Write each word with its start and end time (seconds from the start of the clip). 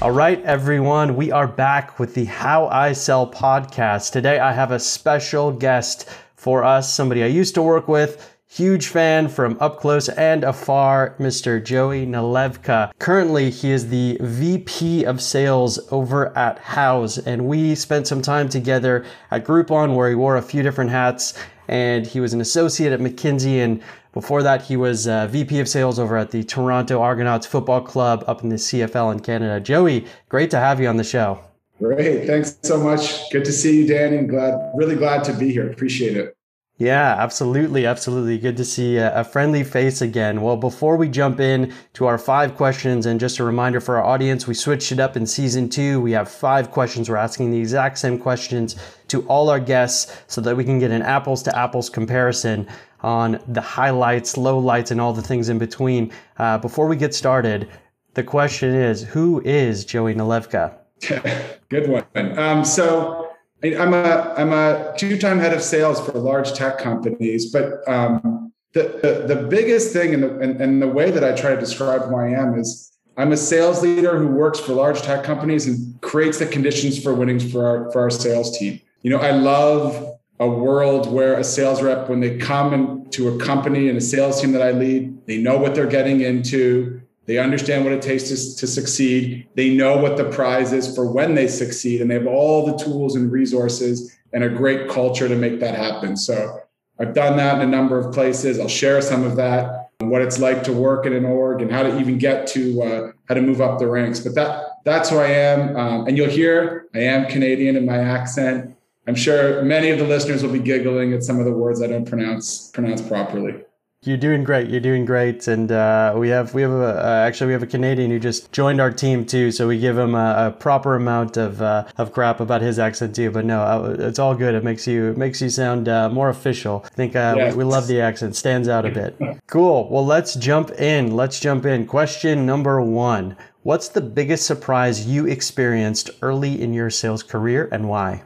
All 0.00 0.12
right, 0.12 0.40
everyone, 0.44 1.16
we 1.16 1.32
are 1.32 1.48
back 1.48 1.98
with 1.98 2.14
the 2.14 2.26
How 2.26 2.68
I 2.68 2.92
Sell 2.92 3.28
podcast. 3.28 4.12
Today, 4.12 4.38
I 4.38 4.52
have 4.52 4.70
a 4.70 4.78
special 4.78 5.50
guest 5.50 6.08
for 6.36 6.62
us, 6.62 6.94
somebody 6.94 7.24
I 7.24 7.26
used 7.26 7.56
to 7.56 7.62
work 7.62 7.88
with. 7.88 8.32
Huge 8.46 8.86
fan 8.86 9.26
from 9.26 9.56
up 9.58 9.80
close 9.80 10.08
and 10.08 10.44
afar, 10.44 11.16
Mr. 11.18 11.62
Joey 11.62 12.06
Nalevka. 12.06 12.92
Currently, 13.00 13.50
he 13.50 13.72
is 13.72 13.88
the 13.88 14.16
VP 14.20 15.02
of 15.02 15.20
sales 15.20 15.80
over 15.90 16.36
at 16.38 16.62
Houzz, 16.62 17.20
and 17.26 17.46
we 17.46 17.74
spent 17.74 18.06
some 18.06 18.22
time 18.22 18.48
together 18.48 19.04
at 19.32 19.44
Groupon 19.44 19.96
where 19.96 20.08
he 20.08 20.14
wore 20.14 20.36
a 20.36 20.42
few 20.42 20.62
different 20.62 20.92
hats, 20.92 21.34
and 21.68 22.06
he 22.06 22.20
was 22.20 22.32
an 22.32 22.40
associate 22.40 22.92
at 22.92 23.00
McKinsey 23.00 23.58
and 23.62 23.82
before 24.12 24.42
that, 24.42 24.62
he 24.62 24.76
was 24.76 25.06
uh, 25.06 25.26
VP 25.28 25.60
of 25.60 25.68
sales 25.68 25.98
over 25.98 26.16
at 26.16 26.30
the 26.30 26.42
Toronto 26.42 27.00
Argonauts 27.00 27.46
Football 27.46 27.82
Club 27.82 28.24
up 28.26 28.42
in 28.42 28.48
the 28.48 28.56
CFL 28.56 29.12
in 29.12 29.20
Canada. 29.20 29.60
Joey, 29.60 30.06
great 30.28 30.50
to 30.50 30.58
have 30.58 30.80
you 30.80 30.88
on 30.88 30.96
the 30.96 31.04
show. 31.04 31.38
Great. 31.78 32.26
Thanks 32.26 32.58
so 32.62 32.78
much. 32.78 33.30
Good 33.30 33.44
to 33.44 33.52
see 33.52 33.78
you, 33.78 33.86
Danny. 33.86 34.16
And 34.16 34.28
glad, 34.28 34.72
really 34.74 34.96
glad 34.96 35.22
to 35.24 35.32
be 35.32 35.52
here. 35.52 35.70
Appreciate 35.70 36.16
it. 36.16 36.37
Yeah, 36.78 37.16
absolutely. 37.18 37.86
Absolutely. 37.86 38.38
Good 38.38 38.56
to 38.56 38.64
see 38.64 38.98
a, 38.98 39.24
friendly 39.24 39.64
face 39.64 40.00
again. 40.00 40.40
Well, 40.40 40.56
before 40.56 40.96
we 40.96 41.08
jump 41.08 41.40
in 41.40 41.74
to 41.94 42.06
our 42.06 42.18
five 42.18 42.54
questions, 42.54 43.04
and 43.04 43.18
just 43.18 43.40
a 43.40 43.44
reminder 43.44 43.80
for 43.80 43.96
our 43.96 44.04
audience, 44.04 44.46
we 44.46 44.54
switched 44.54 44.92
it 44.92 45.00
up 45.00 45.16
in 45.16 45.26
season 45.26 45.68
two. 45.68 46.00
We 46.00 46.12
have 46.12 46.30
five 46.30 46.70
questions. 46.70 47.10
We're 47.10 47.16
asking 47.16 47.50
the 47.50 47.58
exact 47.58 47.98
same 47.98 48.16
questions 48.16 48.76
to 49.08 49.26
all 49.26 49.50
our 49.50 49.58
guests 49.58 50.22
so 50.28 50.40
that 50.40 50.56
we 50.56 50.64
can 50.64 50.78
get 50.78 50.92
an 50.92 51.02
apples 51.02 51.42
to 51.44 51.58
apples 51.58 51.90
comparison 51.90 52.68
on 53.00 53.40
the 53.48 53.60
highlights, 53.60 54.36
lowlights, 54.36 54.92
and 54.92 55.00
all 55.00 55.12
the 55.12 55.22
things 55.22 55.48
in 55.48 55.58
between. 55.58 56.12
Uh, 56.36 56.58
before 56.58 56.86
we 56.86 56.94
get 56.94 57.12
started, 57.12 57.68
the 58.14 58.22
question 58.22 58.72
is 58.72 59.02
who 59.02 59.40
is 59.44 59.84
Joey 59.84 60.14
Nalevka? 60.14 60.76
Good 61.68 61.88
one. 61.88 62.38
Um, 62.38 62.64
so, 62.64 63.27
I'm 63.62 63.92
a 63.92 64.34
I'm 64.36 64.52
a 64.52 64.94
two-time 64.96 65.38
head 65.38 65.52
of 65.52 65.62
sales 65.62 66.00
for 66.00 66.12
large 66.12 66.52
tech 66.52 66.78
companies, 66.78 67.50
but 67.50 67.86
um, 67.88 68.52
the, 68.72 69.00
the, 69.02 69.34
the 69.34 69.42
biggest 69.48 69.92
thing 69.92 70.14
and 70.14 70.22
the 70.22 70.38
and, 70.38 70.60
and 70.60 70.82
the 70.82 70.86
way 70.86 71.10
that 71.10 71.24
I 71.24 71.32
try 71.32 71.54
to 71.54 71.60
describe 71.60 72.02
who 72.02 72.16
I 72.16 72.28
am 72.28 72.58
is 72.58 72.92
I'm 73.16 73.32
a 73.32 73.36
sales 73.36 73.82
leader 73.82 74.16
who 74.16 74.28
works 74.28 74.60
for 74.60 74.74
large 74.74 75.02
tech 75.02 75.24
companies 75.24 75.66
and 75.66 76.00
creates 76.02 76.38
the 76.38 76.46
conditions 76.46 77.02
for 77.02 77.12
winnings 77.14 77.50
for 77.50 77.66
our 77.66 77.90
for 77.90 78.00
our 78.00 78.10
sales 78.10 78.56
team. 78.56 78.80
You 79.02 79.10
know, 79.10 79.18
I 79.18 79.32
love 79.32 80.18
a 80.38 80.48
world 80.48 81.10
where 81.12 81.34
a 81.34 81.42
sales 81.42 81.82
rep, 81.82 82.08
when 82.08 82.20
they 82.20 82.36
come 82.38 82.72
into 82.72 83.28
a 83.28 83.44
company 83.44 83.88
and 83.88 83.98
a 83.98 84.00
sales 84.00 84.40
team 84.40 84.52
that 84.52 84.62
I 84.62 84.70
lead, 84.70 85.26
they 85.26 85.38
know 85.38 85.58
what 85.58 85.74
they're 85.74 85.86
getting 85.86 86.20
into. 86.20 87.00
They 87.28 87.36
understand 87.36 87.84
what 87.84 87.92
it 87.92 88.00
takes 88.00 88.24
to, 88.24 88.56
to 88.56 88.66
succeed. 88.66 89.46
They 89.54 89.74
know 89.74 89.98
what 89.98 90.16
the 90.16 90.24
prize 90.30 90.72
is 90.72 90.94
for 90.94 91.12
when 91.12 91.34
they 91.34 91.46
succeed, 91.46 92.00
and 92.00 92.10
they 92.10 92.14
have 92.14 92.26
all 92.26 92.64
the 92.64 92.82
tools 92.82 93.16
and 93.16 93.30
resources 93.30 94.16
and 94.32 94.42
a 94.42 94.48
great 94.48 94.88
culture 94.88 95.28
to 95.28 95.36
make 95.36 95.60
that 95.60 95.74
happen. 95.74 96.16
So 96.16 96.58
I've 96.98 97.12
done 97.12 97.36
that 97.36 97.56
in 97.56 97.68
a 97.68 97.70
number 97.70 97.98
of 97.98 98.14
places. 98.14 98.58
I'll 98.58 98.66
share 98.66 99.02
some 99.02 99.24
of 99.24 99.36
that, 99.36 99.90
what 100.00 100.22
it's 100.22 100.38
like 100.38 100.64
to 100.64 100.72
work 100.72 101.04
in 101.04 101.12
an 101.12 101.26
org, 101.26 101.60
and 101.60 101.70
how 101.70 101.82
to 101.82 102.00
even 102.00 102.16
get 102.16 102.46
to 102.48 102.82
uh, 102.82 103.12
how 103.28 103.34
to 103.34 103.42
move 103.42 103.60
up 103.60 103.78
the 103.78 103.86
ranks. 103.86 104.20
But 104.20 104.34
that 104.36 104.64
that's 104.86 105.10
who 105.10 105.18
I 105.18 105.28
am, 105.28 105.76
um, 105.76 106.06
and 106.06 106.16
you'll 106.16 106.30
hear 106.30 106.86
I 106.94 107.00
am 107.00 107.26
Canadian 107.26 107.76
in 107.76 107.84
my 107.84 107.98
accent. 107.98 108.74
I'm 109.06 109.14
sure 109.14 109.62
many 109.62 109.90
of 109.90 109.98
the 109.98 110.06
listeners 110.06 110.42
will 110.42 110.52
be 110.52 110.60
giggling 110.60 111.12
at 111.12 111.22
some 111.24 111.38
of 111.38 111.44
the 111.44 111.52
words 111.52 111.82
I 111.82 111.88
don't 111.88 112.08
pronounce 112.08 112.70
pronounce 112.70 113.02
properly. 113.02 113.64
You're 114.04 114.16
doing 114.16 114.44
great. 114.44 114.70
You're 114.70 114.80
doing 114.80 115.04
great, 115.04 115.48
and 115.48 115.72
uh, 115.72 116.14
we 116.16 116.28
have 116.28 116.54
we 116.54 116.62
have 116.62 116.70
a, 116.70 117.04
uh, 117.04 117.24
actually 117.26 117.48
we 117.48 117.52
have 117.54 117.64
a 117.64 117.66
Canadian 117.66 118.12
who 118.12 118.20
just 118.20 118.52
joined 118.52 118.80
our 118.80 118.92
team 118.92 119.26
too. 119.26 119.50
So 119.50 119.66
we 119.66 119.76
give 119.76 119.98
him 119.98 120.14
a, 120.14 120.46
a 120.46 120.50
proper 120.52 120.94
amount 120.94 121.36
of 121.36 121.60
uh, 121.60 121.84
of 121.96 122.12
crap 122.12 122.38
about 122.38 122.62
his 122.62 122.78
accent 122.78 123.16
too. 123.16 123.32
But 123.32 123.44
no, 123.44 123.60
uh, 123.60 123.96
it's 123.98 124.20
all 124.20 124.36
good. 124.36 124.54
It 124.54 124.62
makes 124.62 124.86
you 124.86 125.10
it 125.10 125.16
makes 125.16 125.42
you 125.42 125.50
sound 125.50 125.88
uh, 125.88 126.10
more 126.10 126.28
official. 126.28 126.82
I 126.84 126.88
think 126.90 127.16
uh, 127.16 127.34
yes. 127.36 127.54
we, 127.54 127.64
we, 127.64 127.64
love 127.64 127.88
the 127.88 128.00
accent. 128.00 128.36
Stands 128.36 128.68
out 128.68 128.86
a 128.86 128.90
bit. 128.90 129.18
cool. 129.48 129.88
Well, 129.90 130.06
let's 130.06 130.36
jump 130.36 130.70
in. 130.70 131.16
Let's 131.16 131.40
jump 131.40 131.66
in. 131.66 131.84
Question 131.84 132.46
number 132.46 132.80
one: 132.80 133.36
What's 133.64 133.88
the 133.88 134.00
biggest 134.00 134.46
surprise 134.46 135.08
you 135.08 135.26
experienced 135.26 136.10
early 136.22 136.62
in 136.62 136.72
your 136.72 136.90
sales 136.90 137.24
career, 137.24 137.68
and 137.72 137.88
why? 137.88 138.22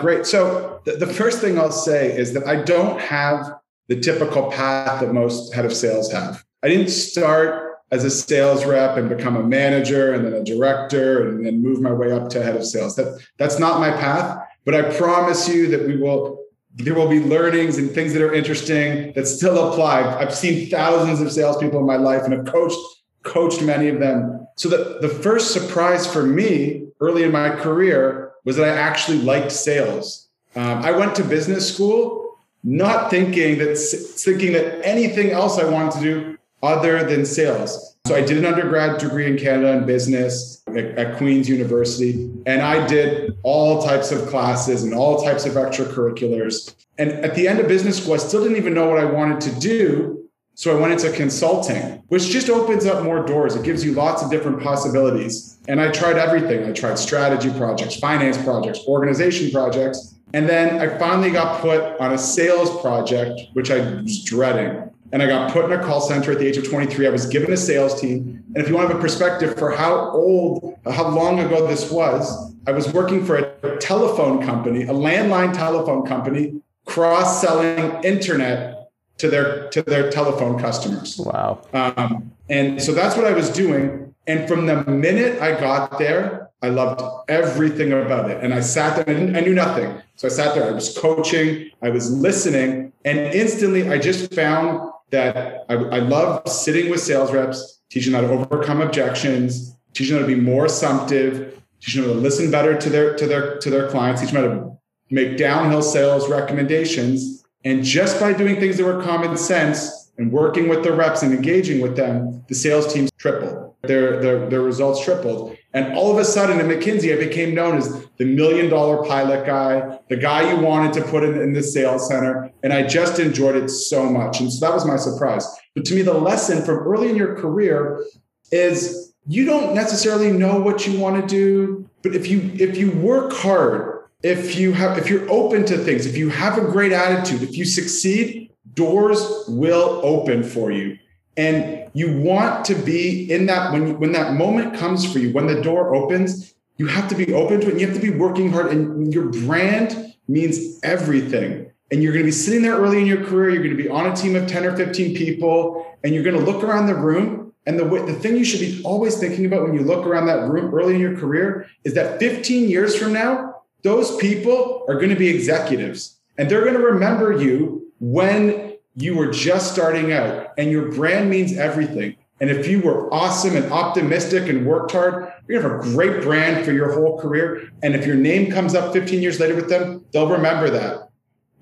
great. 0.00 0.24
So 0.26 0.80
the, 0.84 0.92
the 0.92 1.06
first 1.06 1.40
thing 1.40 1.58
I'll 1.58 1.72
say 1.72 2.16
is 2.16 2.32
that 2.34 2.46
I 2.46 2.62
don't 2.62 3.00
have 3.00 3.59
the 3.90 4.00
typical 4.00 4.50
path 4.52 5.00
that 5.00 5.12
most 5.12 5.52
head 5.52 5.64
of 5.64 5.74
sales 5.74 6.10
have. 6.12 6.44
I 6.62 6.68
didn't 6.68 6.90
start 6.90 7.80
as 7.90 8.04
a 8.04 8.10
sales 8.10 8.64
rep 8.64 8.96
and 8.96 9.08
become 9.08 9.36
a 9.36 9.42
manager 9.42 10.14
and 10.14 10.24
then 10.24 10.32
a 10.32 10.44
director 10.44 11.28
and 11.28 11.44
then 11.44 11.60
move 11.60 11.80
my 11.80 11.92
way 11.92 12.12
up 12.12 12.28
to 12.30 12.42
head 12.42 12.54
of 12.54 12.64
sales. 12.64 12.94
That 12.94 13.20
that's 13.36 13.58
not 13.58 13.80
my 13.80 13.90
path, 13.90 14.46
but 14.64 14.76
I 14.76 14.96
promise 14.96 15.48
you 15.48 15.68
that 15.72 15.88
we 15.88 15.96
will 15.96 16.38
there 16.76 16.94
will 16.94 17.08
be 17.08 17.18
learnings 17.18 17.78
and 17.78 17.90
things 17.90 18.12
that 18.12 18.22
are 18.22 18.32
interesting 18.32 19.12
that 19.14 19.26
still 19.26 19.72
apply. 19.72 20.02
I've 20.20 20.34
seen 20.34 20.70
thousands 20.70 21.20
of 21.20 21.32
salespeople 21.32 21.80
in 21.80 21.86
my 21.86 21.96
life 21.96 22.22
and 22.22 22.32
have 22.32 22.46
coached 22.46 22.78
coached 23.24 23.60
many 23.60 23.88
of 23.88 23.98
them. 23.98 24.46
So 24.56 24.68
the, 24.68 24.98
the 25.00 25.08
first 25.08 25.50
surprise 25.50 26.06
for 26.06 26.22
me 26.22 26.86
early 27.00 27.24
in 27.24 27.32
my 27.32 27.50
career 27.50 28.34
was 28.44 28.54
that 28.54 28.68
I 28.68 28.80
actually 28.80 29.18
liked 29.18 29.50
sales. 29.50 30.28
Um, 30.54 30.78
I 30.84 30.92
went 30.92 31.16
to 31.16 31.24
business 31.24 31.74
school 31.74 32.19
not 32.62 33.10
thinking 33.10 33.58
that 33.58 33.76
thinking 33.76 34.52
that 34.52 34.84
anything 34.86 35.30
else 35.30 35.58
I 35.58 35.64
wanted 35.64 35.92
to 35.92 36.00
do 36.00 36.38
other 36.62 37.04
than 37.04 37.24
sales. 37.24 37.96
So 38.06 38.14
I 38.14 38.22
did 38.22 38.38
an 38.38 38.46
undergrad 38.46 38.98
degree 38.98 39.26
in 39.26 39.38
Canada 39.38 39.72
in 39.72 39.86
business 39.86 40.62
at, 40.68 40.76
at 40.98 41.16
Queen's 41.16 41.48
University, 41.48 42.30
and 42.46 42.60
I 42.60 42.86
did 42.86 43.36
all 43.42 43.82
types 43.82 44.10
of 44.10 44.28
classes 44.28 44.82
and 44.82 44.94
all 44.94 45.22
types 45.22 45.46
of 45.46 45.54
extracurriculars. 45.54 46.74
And 46.98 47.12
at 47.12 47.34
the 47.34 47.46
end 47.46 47.60
of 47.60 47.68
business 47.68 48.02
school, 48.02 48.14
I 48.14 48.16
still 48.18 48.42
didn't 48.42 48.56
even 48.56 48.74
know 48.74 48.88
what 48.88 48.98
I 48.98 49.04
wanted 49.04 49.40
to 49.42 49.60
do. 49.60 50.28
So 50.54 50.76
I 50.76 50.80
went 50.80 50.92
into 50.92 51.10
consulting, 51.16 52.02
which 52.08 52.28
just 52.28 52.50
opens 52.50 52.84
up 52.84 53.02
more 53.02 53.24
doors. 53.24 53.54
It 53.54 53.62
gives 53.64 53.82
you 53.82 53.92
lots 53.92 54.22
of 54.22 54.30
different 54.30 54.62
possibilities. 54.62 55.58
And 55.68 55.80
I 55.80 55.90
tried 55.90 56.18
everything. 56.18 56.68
I 56.68 56.72
tried 56.72 56.98
strategy 56.98 57.50
projects, 57.56 57.96
finance 57.96 58.36
projects, 58.36 58.80
organization 58.86 59.50
projects. 59.50 60.16
And 60.32 60.48
then 60.48 60.80
I 60.80 60.98
finally 60.98 61.30
got 61.30 61.60
put 61.60 61.98
on 62.00 62.12
a 62.12 62.18
sales 62.18 62.80
project, 62.80 63.40
which 63.52 63.70
I 63.70 63.78
was 64.00 64.22
dreading. 64.22 64.90
And 65.12 65.22
I 65.22 65.26
got 65.26 65.52
put 65.52 65.64
in 65.64 65.72
a 65.72 65.82
call 65.82 66.00
center 66.00 66.32
at 66.32 66.38
the 66.38 66.46
age 66.46 66.56
of 66.56 66.68
23. 66.68 67.06
I 67.06 67.10
was 67.10 67.26
given 67.26 67.52
a 67.52 67.56
sales 67.56 68.00
team. 68.00 68.44
And 68.54 68.58
if 68.58 68.68
you 68.68 68.76
want 68.76 68.88
to 68.88 68.94
have 68.94 69.00
a 69.00 69.02
perspective 69.02 69.58
for 69.58 69.72
how 69.72 70.10
old, 70.12 70.78
how 70.84 71.08
long 71.08 71.40
ago 71.40 71.66
this 71.66 71.90
was, 71.90 72.54
I 72.66 72.72
was 72.72 72.92
working 72.92 73.24
for 73.24 73.36
a 73.36 73.76
telephone 73.78 74.44
company, 74.44 74.82
a 74.84 74.92
landline 74.92 75.52
telephone 75.52 76.06
company, 76.06 76.62
cross 76.84 77.40
selling 77.40 78.04
internet 78.04 78.90
to 79.18 79.28
their 79.28 79.68
to 79.70 79.82
their 79.82 80.10
telephone 80.10 80.58
customers. 80.58 81.18
Wow. 81.18 81.62
Um, 81.72 82.32
and 82.48 82.82
so 82.82 82.92
that's 82.92 83.16
what 83.16 83.26
I 83.26 83.32
was 83.32 83.50
doing. 83.50 84.14
And 84.26 84.46
from 84.48 84.66
the 84.66 84.84
minute 84.84 85.40
I 85.40 85.58
got 85.58 85.98
there, 85.98 86.49
I 86.62 86.68
loved 86.68 87.02
everything 87.28 87.92
about 87.92 88.30
it. 88.30 88.42
And 88.42 88.52
I 88.52 88.60
sat 88.60 89.04
there, 89.04 89.16
I, 89.16 89.38
I 89.38 89.40
knew 89.40 89.54
nothing. 89.54 90.00
So 90.16 90.28
I 90.28 90.30
sat 90.30 90.54
there, 90.54 90.68
I 90.68 90.72
was 90.72 90.96
coaching, 90.96 91.70
I 91.82 91.88
was 91.88 92.12
listening, 92.12 92.92
and 93.04 93.18
instantly 93.18 93.88
I 93.88 93.98
just 93.98 94.34
found 94.34 94.90
that 95.10 95.64
I, 95.68 95.74
I 95.74 95.98
love 96.00 96.46
sitting 96.48 96.90
with 96.90 97.00
sales 97.00 97.32
reps, 97.32 97.80
teaching 97.88 98.12
them 98.12 98.22
how 98.22 98.28
to 98.28 98.34
overcome 98.34 98.80
objections, 98.80 99.74
teaching 99.94 100.14
them 100.14 100.24
how 100.24 100.28
to 100.28 100.36
be 100.36 100.40
more 100.40 100.66
assumptive, 100.66 101.60
teaching 101.80 102.02
them 102.02 102.12
to 102.12 102.18
listen 102.18 102.50
better 102.50 102.76
to 102.76 102.90
their 102.90 103.16
to 103.16 103.26
their 103.26 103.58
to 103.58 103.70
their 103.70 103.88
clients, 103.88 104.20
teaching 104.20 104.40
them 104.40 104.50
how 104.50 104.58
to 104.58 104.78
make 105.10 105.38
downhill 105.38 105.82
sales 105.82 106.28
recommendations. 106.28 107.44
And 107.64 107.82
just 107.82 108.20
by 108.20 108.32
doing 108.32 108.60
things 108.60 108.76
that 108.76 108.84
were 108.84 109.02
common 109.02 109.36
sense 109.36 110.12
and 110.18 110.30
working 110.30 110.68
with 110.68 110.82
the 110.82 110.92
reps 110.92 111.22
and 111.22 111.32
engaging 111.32 111.80
with 111.80 111.96
them, 111.96 112.44
the 112.48 112.54
sales 112.54 112.92
teams 112.92 113.10
tripled. 113.18 113.74
Their, 113.82 114.20
their, 114.20 114.48
their 114.48 114.60
results 114.60 115.02
tripled. 115.02 115.56
And 115.72 115.94
all 115.94 116.10
of 116.10 116.18
a 116.18 116.24
sudden 116.24 116.58
at 116.58 116.66
McKinsey, 116.66 117.16
I 117.16 117.24
became 117.24 117.54
known 117.54 117.76
as 117.76 118.06
the 118.16 118.24
million 118.24 118.68
dollar 118.68 119.04
pilot 119.04 119.46
guy, 119.46 120.00
the 120.08 120.16
guy 120.16 120.52
you 120.52 120.60
wanted 120.60 120.92
to 120.94 121.02
put 121.02 121.22
in, 121.22 121.40
in 121.40 121.52
the 121.52 121.62
sales 121.62 122.08
center. 122.08 122.50
And 122.62 122.72
I 122.72 122.82
just 122.86 123.20
enjoyed 123.20 123.54
it 123.54 123.68
so 123.68 124.10
much. 124.10 124.40
And 124.40 124.52
so 124.52 124.66
that 124.66 124.74
was 124.74 124.84
my 124.84 124.96
surprise. 124.96 125.46
But 125.74 125.84
to 125.86 125.94
me, 125.94 126.02
the 126.02 126.14
lesson 126.14 126.64
from 126.64 126.78
early 126.78 127.08
in 127.08 127.16
your 127.16 127.36
career 127.36 128.04
is 128.50 129.14
you 129.28 129.44
don't 129.44 129.74
necessarily 129.74 130.32
know 130.32 130.60
what 130.60 130.86
you 130.86 130.98
want 130.98 131.20
to 131.20 131.26
do. 131.26 131.88
But 132.02 132.16
if 132.16 132.28
you 132.28 132.50
if 132.58 132.76
you 132.76 132.90
work 132.90 133.32
hard, 133.32 134.08
if 134.24 134.58
you 134.58 134.72
have 134.72 134.98
if 134.98 135.08
you're 135.08 135.30
open 135.30 135.64
to 135.66 135.78
things, 135.78 136.04
if 136.04 136.16
you 136.16 136.30
have 136.30 136.58
a 136.58 136.62
great 136.62 136.90
attitude, 136.90 137.42
if 137.42 137.56
you 137.56 137.64
succeed, 137.64 138.50
doors 138.74 139.44
will 139.46 140.00
open 140.02 140.42
for 140.42 140.72
you 140.72 140.98
and 141.36 141.90
you 141.92 142.20
want 142.20 142.64
to 142.66 142.74
be 142.74 143.30
in 143.30 143.46
that 143.46 143.72
when 143.72 143.98
when 143.98 144.12
that 144.12 144.34
moment 144.34 144.74
comes 144.74 145.10
for 145.10 145.18
you 145.18 145.32
when 145.32 145.46
the 145.46 145.60
door 145.62 145.94
opens 145.94 146.54
you 146.80 146.86
have 146.86 147.10
to 147.10 147.14
be 147.14 147.34
open 147.34 147.60
to 147.60 147.66
it. 147.66 147.72
And 147.72 147.80
you 147.80 147.86
have 147.86 147.94
to 147.94 148.00
be 148.00 148.08
working 148.08 148.50
hard. 148.50 148.72
And 148.72 149.12
your 149.12 149.26
brand 149.26 150.14
means 150.26 150.80
everything. 150.82 151.70
And 151.90 152.02
you're 152.02 152.14
going 152.14 152.24
to 152.24 152.28
be 152.28 152.32
sitting 152.32 152.62
there 152.62 152.78
early 152.78 152.98
in 152.98 153.06
your 153.06 153.22
career. 153.22 153.50
You're 153.50 153.62
going 153.62 153.76
to 153.76 153.82
be 153.82 153.90
on 153.90 154.10
a 154.10 154.16
team 154.16 154.34
of 154.34 154.46
10 154.46 154.64
or 154.64 154.74
15 154.74 155.14
people 155.14 155.86
and 156.02 156.14
you're 156.14 156.22
going 156.22 156.38
to 156.38 156.42
look 156.42 156.64
around 156.64 156.86
the 156.86 156.94
room. 156.94 157.52
And 157.66 157.78
the 157.78 157.84
the 157.84 158.14
thing 158.14 158.38
you 158.38 158.46
should 158.46 158.60
be 158.60 158.80
always 158.82 159.18
thinking 159.18 159.44
about 159.44 159.62
when 159.64 159.74
you 159.74 159.82
look 159.82 160.06
around 160.06 160.26
that 160.28 160.48
room 160.48 160.74
early 160.74 160.94
in 160.94 161.00
your 161.00 161.14
career 161.18 161.68
is 161.84 161.92
that 161.92 162.18
15 162.18 162.70
years 162.70 162.96
from 162.96 163.12
now, 163.12 163.56
those 163.82 164.16
people 164.16 164.86
are 164.88 164.94
going 164.94 165.10
to 165.10 165.16
be 165.16 165.28
executives. 165.28 166.18
And 166.38 166.50
they're 166.50 166.64
going 166.64 166.78
to 166.78 166.80
remember 166.80 167.30
you 167.32 167.92
when 168.00 168.69
you 169.00 169.16
were 169.16 169.30
just 169.30 169.72
starting 169.72 170.12
out 170.12 170.52
and 170.58 170.70
your 170.70 170.92
brand 170.92 171.30
means 171.30 171.56
everything. 171.56 172.16
And 172.40 172.48
if 172.50 172.66
you 172.66 172.80
were 172.80 173.12
awesome 173.12 173.54
and 173.54 173.70
optimistic 173.70 174.48
and 174.48 174.66
worked 174.66 174.92
hard, 174.92 175.32
you're 175.46 175.60
gonna 175.60 175.74
have 175.74 175.86
a 175.86 175.90
great 175.92 176.22
brand 176.22 176.64
for 176.64 176.72
your 176.72 176.92
whole 176.92 177.20
career. 177.20 177.70
And 177.82 177.94
if 177.94 178.06
your 178.06 178.16
name 178.16 178.50
comes 178.50 178.74
up 178.74 178.92
15 178.92 179.20
years 179.20 179.38
later 179.38 179.54
with 179.54 179.68
them, 179.68 180.04
they'll 180.12 180.28
remember 180.28 180.70
that. 180.70 181.10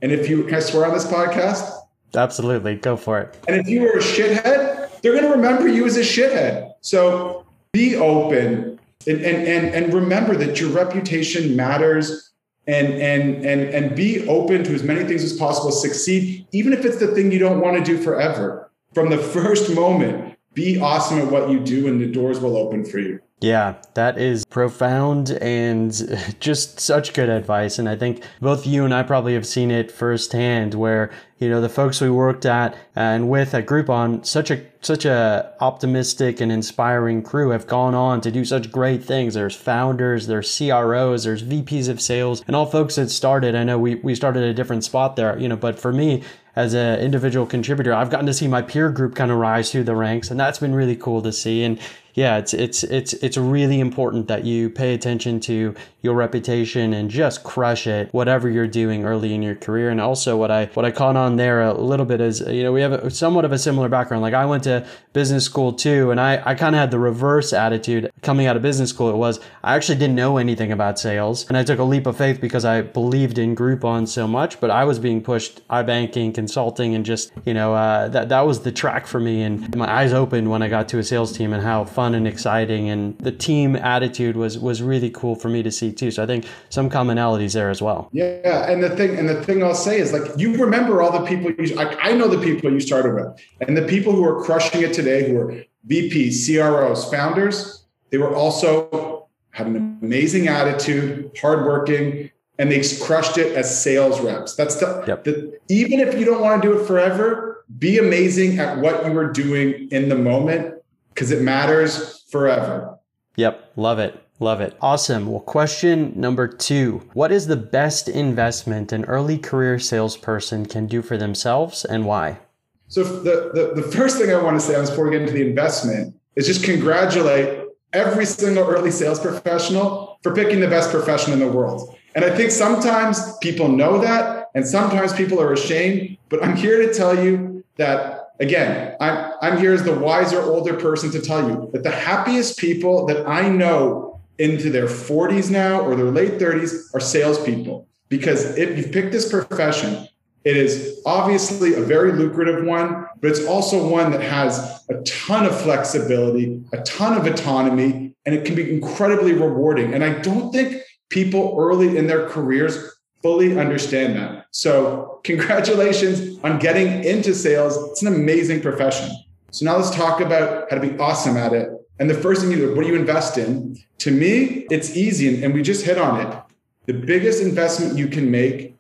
And 0.03 0.13
if 0.13 0.29
you 0.29 0.45
can 0.45 0.55
I 0.55 0.61
swear 0.61 0.87
on 0.87 0.95
this 0.95 1.07
podcast? 1.07 1.69
Absolutely. 2.15 2.77
Go 2.77 2.97
for 2.97 3.19
it. 3.19 3.37
And 3.49 3.57
if 3.57 3.69
you 3.69 3.83
were 3.83 3.99
a 3.99 4.03
shithead, 4.03 5.01
they're 5.03 5.15
gonna 5.15 5.31
remember 5.31 5.67
you 5.67 5.85
as 5.85 5.97
a 5.97 6.03
shithead. 6.03 6.73
So 6.81 7.45
be 7.73 7.97
open 7.97 8.79
and 9.07 9.21
and 9.21 9.49
and, 9.49 9.75
and 9.75 9.93
remember 9.93 10.37
that 10.37 10.61
your 10.61 10.71
reputation 10.71 11.57
matters 11.57 12.28
and 12.69 12.93
and 12.95 13.45
and 13.45 13.63
and 13.63 13.97
be 13.97 14.29
open 14.29 14.63
to 14.63 14.73
as 14.75 14.85
many 14.85 15.05
things 15.05 15.25
as 15.25 15.33
possible 15.33 15.73
succeed 15.73 16.47
even 16.53 16.73
if 16.73 16.85
it's 16.85 16.99
the 16.99 17.09
thing 17.09 17.33
you 17.33 17.39
don't 17.39 17.61
want 17.61 17.77
to 17.77 17.83
do 17.83 18.01
forever 18.01 18.71
from 18.95 19.09
the 19.11 19.19
first 19.35 19.75
moment 19.75 20.37
be 20.55 20.79
awesome 20.81 21.19
at 21.19 21.31
what 21.31 21.51
you 21.51 21.59
do 21.59 21.89
and 21.89 22.01
the 22.01 22.07
doors 22.07 22.39
will 22.39 22.57
open 22.57 22.85
for 22.85 22.99
you 22.99 23.21
yeah, 23.41 23.77
that 23.95 24.19
is 24.19 24.45
profound 24.47 25.31
and 25.31 25.93
just 26.41 26.81
such 26.81 27.13
good 27.13 27.29
advice. 27.29 27.79
And 27.79 27.89
I 27.89 27.97
think 27.97 28.23
both 28.41 28.67
you 28.67 28.85
and 28.85 28.93
I 28.93 29.05
probably 29.05 29.35
have 29.35 29.47
seen 29.47 29.71
it 29.71 29.93
firsthand 29.93 30.75
where, 30.75 31.11
you 31.39 31.49
know, 31.49 31.61
the 31.61 31.69
folks 31.69 32.01
we 32.01 32.11
worked 32.11 32.45
at 32.45 32.77
and 32.97 33.29
with 33.29 33.55
at 33.55 33.67
Groupon, 33.67 34.27
such 34.27 34.51
a, 34.51 34.65
such 34.81 35.05
a 35.05 35.55
optimistic 35.61 36.41
and 36.41 36.51
inspiring 36.51 37.23
crew 37.23 37.51
have 37.51 37.67
gone 37.67 37.95
on 37.95 38.21
to 38.23 38.31
do 38.31 38.45
such 38.45 38.73
great 38.73 39.05
things. 39.05 39.35
There's 39.35 39.55
founders, 39.55 40.27
there's 40.27 40.57
CROs, 40.57 41.25
there's 41.25 41.43
VPs 41.43 41.89
of 41.89 42.01
sales 42.01 42.43
and 42.47 42.57
all 42.57 42.67
folks 42.67 42.97
that 42.97 43.11
started. 43.11 43.55
I 43.55 43.65
know 43.65 43.79
we, 43.79 43.97
we 43.97 44.15
started 44.15 44.43
a 44.43 44.55
different 44.55 44.85
spot 44.85 45.17
there, 45.17 45.39
you 45.39 45.49
know, 45.49 45.57
but 45.57 45.79
for 45.79 45.93
me, 45.93 46.25
as 46.57 46.75
an 46.75 46.99
individual 46.99 47.47
contributor, 47.47 47.95
I've 47.95 48.11
gotten 48.11 48.27
to 48.27 48.35
see 48.35 48.49
my 48.49 48.63
peer 48.63 48.91
group 48.91 49.15
kind 49.15 49.31
of 49.31 49.39
rise 49.39 49.71
through 49.71 49.85
the 49.85 49.95
ranks, 49.95 50.33
and 50.33 50.41
that's 50.41 50.59
been 50.59 50.75
really 50.75 50.97
cool 50.97 51.23
to 51.23 51.33
see. 51.33 51.63
And 51.63 51.79
yeah, 52.19 52.39
it's 52.39 52.53
it's 52.53 52.83
it's 52.83 53.13
it's 53.13 53.37
really 53.37 53.79
important 53.79 54.27
that 54.27 54.45
you 54.45 54.71
pay 54.71 54.93
attention 54.93 55.39
to 55.43 55.77
your 56.03 56.15
reputation 56.15 56.93
and 56.93 57.09
just 57.09 57.45
crush 57.45 57.87
it, 57.87 58.13
whatever 58.13 58.51
you're 58.51 58.67
doing 58.67 59.05
early 59.05 59.35
in 59.35 59.43
your 59.43 59.55
career. 59.55 59.91
And 59.91 60.01
also, 60.01 60.37
what 60.37 60.51
I 60.51 60.67
what 60.75 60.85
I 60.85 60.91
caught 60.91 61.15
on 61.15 61.37
there 61.37 61.63
a 61.63 61.75
little 61.75 62.05
bit 62.05 62.21
is, 62.21 62.41
you 62.41 62.65
know, 62.65 62.73
we 62.73 62.81
have 62.81 62.93
a, 62.93 63.11
somewhat 63.11 63.45
of 63.45 63.53
a 63.53 63.59
similar 63.59 63.89
background. 63.89 64.23
Like 64.23 64.35
I 64.35 64.47
went 64.47 64.65
to 64.65 64.85
business 65.13 65.45
school 65.45 65.73
too, 65.73 66.11
and 66.11 66.21
I 66.21 66.43
I 66.45 66.57
kind 66.57 66.75
of 66.75 66.81
had 66.81 66.91
the 66.91 66.99
reverse 66.99 67.53
attitude 67.53 68.11
coming 68.23 68.47
out 68.47 68.57
of 68.57 68.63
business 68.63 68.91
school. 68.91 69.11
It 69.11 69.17
was 69.17 69.39
I 69.63 69.77
actually 69.77 69.99
didn't 69.99 70.17
know 70.17 70.39
anything 70.39 70.73
about 70.73 70.99
sales, 70.99 71.47
and 71.47 71.57
I 71.57 71.63
took 71.63 71.79
a 71.79 71.85
leap 71.85 72.09
of 72.09 72.17
faith 72.17 72.41
because 72.41 72.65
I 72.65 72.83
believed 72.83 73.39
in 73.39 73.55
Groupon 73.55 74.09
so 74.09 74.27
much, 74.27 74.59
but 74.59 74.71
I 74.71 74.83
was 74.83 74.99
being 74.99 75.23
pushed 75.23 75.67
iBanking, 75.69 76.35
consulting, 76.35 76.97
and 76.97 77.07
just 77.07 77.31
you 77.45 77.55
know 77.55 77.75
uh, 77.75 78.09
that 78.09 78.29
that 78.29 78.41
was 78.41 78.63
the 78.63 78.73
track 78.73 79.07
for 79.07 79.21
me, 79.21 79.43
and 79.43 79.77
my 79.77 79.89
eyes 79.89 80.13
opened 80.13 80.51
when 80.51 80.63
I 80.63 80.69
got 80.69 80.89
to 80.89 80.99
a 80.99 81.05
sales 81.05 81.31
team 81.37 81.53
and 81.53 81.63
how 81.63 81.85
fun 81.85 82.08
and 82.15 82.27
exciting, 82.27 82.89
and 82.89 83.19
the 83.19 83.33
team 83.33 83.77
attitude 83.77 84.37
was 84.37 84.59
was 84.59 84.83
really 84.83 85.11
cool 85.11 85.35
for 85.35 85.49
me 85.49 85.63
to 85.63 85.71
see 85.71 85.93
too. 85.93 86.11
So 86.11 86.23
I 86.23 86.27
think 86.27 86.47
some 86.69 86.91
commonalities 86.91 87.55
there 87.55 87.71
as 87.71 87.81
well. 87.81 88.09
Yeah, 88.13 88.71
and 88.71 88.83
the 88.83 88.91
thing 88.91 89.17
and 89.17 89.29
the 89.29 89.43
thing 89.45 89.63
I'll 89.63 89.75
say 89.75 89.99
is 89.99 90.13
like 90.13 90.39
you 90.39 90.57
remember 90.57 91.03
all 91.03 91.13
the 91.13 91.27
people 91.27 91.51
you 91.53 91.75
like. 91.75 91.97
I 92.03 92.13
know 92.13 92.29
the 92.29 92.43
people 92.43 92.73
you 92.73 92.81
started 92.81 93.15
with, 93.15 93.41
and 93.67 93.77
the 93.77 93.87
people 93.87 94.13
who 94.13 94.25
are 94.25 94.43
crushing 94.43 94.83
it 94.83 94.93
today, 94.93 95.29
who 95.29 95.39
are 95.39 95.65
VPs, 95.89 96.47
CROs, 96.47 97.11
founders. 97.11 97.85
They 98.11 98.19
were 98.19 98.35
also 98.35 99.29
had 99.51 99.67
an 99.67 99.99
amazing 100.01 100.49
attitude, 100.49 101.31
hardworking, 101.41 102.31
and 102.59 102.71
they 102.71 102.83
crushed 103.01 103.39
it 103.39 103.57
as 103.57 103.83
sales 103.83 104.21
reps. 104.21 104.55
That's 104.55 104.77
the, 104.77 105.05
yep. 105.07 105.25
the 105.25 105.59
even 105.69 106.01
if 106.01 106.19
you 106.19 106.25
don't 106.25 106.41
want 106.41 106.63
to 106.63 106.69
do 106.69 106.81
it 106.81 106.87
forever, 106.87 107.65
be 107.79 107.99
amazing 107.99 108.59
at 108.59 108.79
what 108.79 109.05
you 109.05 109.13
were 109.13 109.31
doing 109.31 109.89
in 109.91 110.09
the 110.09 110.17
moment 110.17 110.78
because 111.19 111.33
it 111.33 111.43
matters 111.43 112.23
forever. 112.31 112.97
Yep, 113.35 113.73
love 113.75 113.99
it. 113.99 114.23
Love 114.39 114.61
it. 114.61 114.77
Awesome. 114.81 115.27
Well, 115.27 115.41
question 115.41 116.13
number 116.15 116.47
two 116.47 117.03
What 117.13 117.33
is 117.33 117.49
the 117.49 117.57
best 117.57 118.09
investment 118.09 118.93
an 118.93 119.05
early 119.07 119.37
career 119.37 119.81
salesperson 119.81 120.67
can 120.67 120.87
do 120.87 121.03
for 121.03 121.17
themselves 121.17 121.85
and 121.85 122.07
why? 122.07 122.39
So, 122.87 123.03
the, 123.03 123.51
the, 123.53 123.83
the 123.83 123.89
first 123.91 124.17
thing 124.17 124.33
I 124.33 124.41
want 124.41 124.61
to 124.61 124.65
say 124.65 124.81
before 124.81 125.07
we 125.07 125.11
get 125.11 125.23
into 125.23 125.35
the 125.35 125.45
investment 125.45 126.15
is 126.37 126.47
just 126.47 126.63
congratulate 126.63 127.67
every 127.93 128.25
single 128.25 128.65
early 128.65 128.93
sales 128.93 129.19
professional 129.19 130.21
for 130.23 130.33
picking 130.33 130.61
the 130.61 130.69
best 130.69 130.91
profession 130.93 131.33
in 131.33 131.41
the 131.41 131.49
world. 131.49 131.97
And 132.15 132.25
I 132.25 132.35
think 132.37 132.53
sometimes 132.53 133.37
people 133.39 133.69
know 133.69 133.99
that, 133.99 134.51
and 134.55 134.65
sometimes 134.65 135.13
people 135.13 135.41
are 135.41 135.53
ashamed, 135.53 136.17
but 136.29 136.45
I'm 136.45 136.55
here 136.55 136.87
to 136.87 136.95
tell 136.95 137.21
you 137.25 137.65
that 137.77 138.18
Again, 138.41 138.97
I'm, 139.01 139.33
I'm 139.43 139.59
here 139.59 139.73
as 139.73 139.83
the 139.83 139.95
wiser 139.95 140.41
older 140.41 140.75
person 140.75 141.11
to 141.11 141.21
tell 141.21 141.49
you 141.49 141.71
that 141.73 141.83
the 141.83 141.91
happiest 141.91 142.59
people 142.59 143.07
that 143.07 143.27
I 143.27 143.49
know 143.49 144.21
into 144.39 144.71
their 144.71 144.87
40s 144.87 145.51
now 145.51 145.81
or 145.81 145.97
their 145.97 146.11
late 146.11 146.39
30s 146.39 146.95
are 146.95 147.01
salespeople. 147.01 147.89
Because 148.09 148.57
if 148.57 148.77
you've 148.79 148.93
picked 148.93 149.13
this 149.13 149.29
profession, 149.29 150.09
it 150.45 150.57
is 150.57 151.03
obviously 151.05 151.75
a 151.75 151.81
very 151.81 152.13
lucrative 152.13 152.65
one, 152.65 153.07
but 153.21 153.31
it's 153.31 153.45
also 153.45 153.87
one 153.87 154.13
that 154.13 154.23
has 154.23 154.85
a 154.89 155.03
ton 155.03 155.45
of 155.45 155.61
flexibility, 155.61 156.63
a 156.73 156.81
ton 156.83 157.19
of 157.19 157.27
autonomy, 157.27 158.15
and 158.25 158.35
it 158.35 158.45
can 158.45 158.55
be 158.55 158.71
incredibly 158.73 159.33
rewarding. 159.33 159.95
And 159.95 160.05
I 160.05 160.21
don't 160.21 160.53
think 160.53 160.83
people 161.11 161.57
early 161.59 161.97
in 161.97 162.07
their 162.07 162.29
careers 162.29 162.95
fully 163.21 163.59
understand 163.59 164.17
that. 164.17 164.47
So, 164.53 165.08
congratulations 165.25 166.39
on 166.43 166.59
getting 166.59 167.05
into 167.05 167.35
sales. 167.35 167.77
It's 167.91 168.03
an 168.03 168.09
amazing 168.09 168.61
profession. 168.61 169.11
So, 169.51 169.65
now 169.65 169.77
let's 169.77 169.95
talk 169.95 170.21
about 170.21 170.71
how 170.71 170.79
to 170.79 170.83
be 170.87 170.97
awesome 170.99 171.37
at 171.37 171.53
it. 171.53 171.71
And 171.99 172.09
the 172.09 172.15
first 172.15 172.43
thing 172.43 172.51
you 172.51 172.59
do, 172.59 172.75
what 172.75 172.83
do 172.83 172.89
you 172.89 172.97
invest 172.97 173.39
in? 173.39 173.79
To 173.99 174.11
me, 174.11 174.67
it's 174.71 174.97
easy, 174.97 175.43
and 175.43 175.53
we 175.53 175.63
just 175.63 175.85
hit 175.85 175.99
on 175.99 176.21
it. 176.21 176.43
The 176.87 176.93
biggest 176.95 177.43
investment 177.43 177.99
you 177.99 178.09
can 178.09 178.31
make 178.31 178.77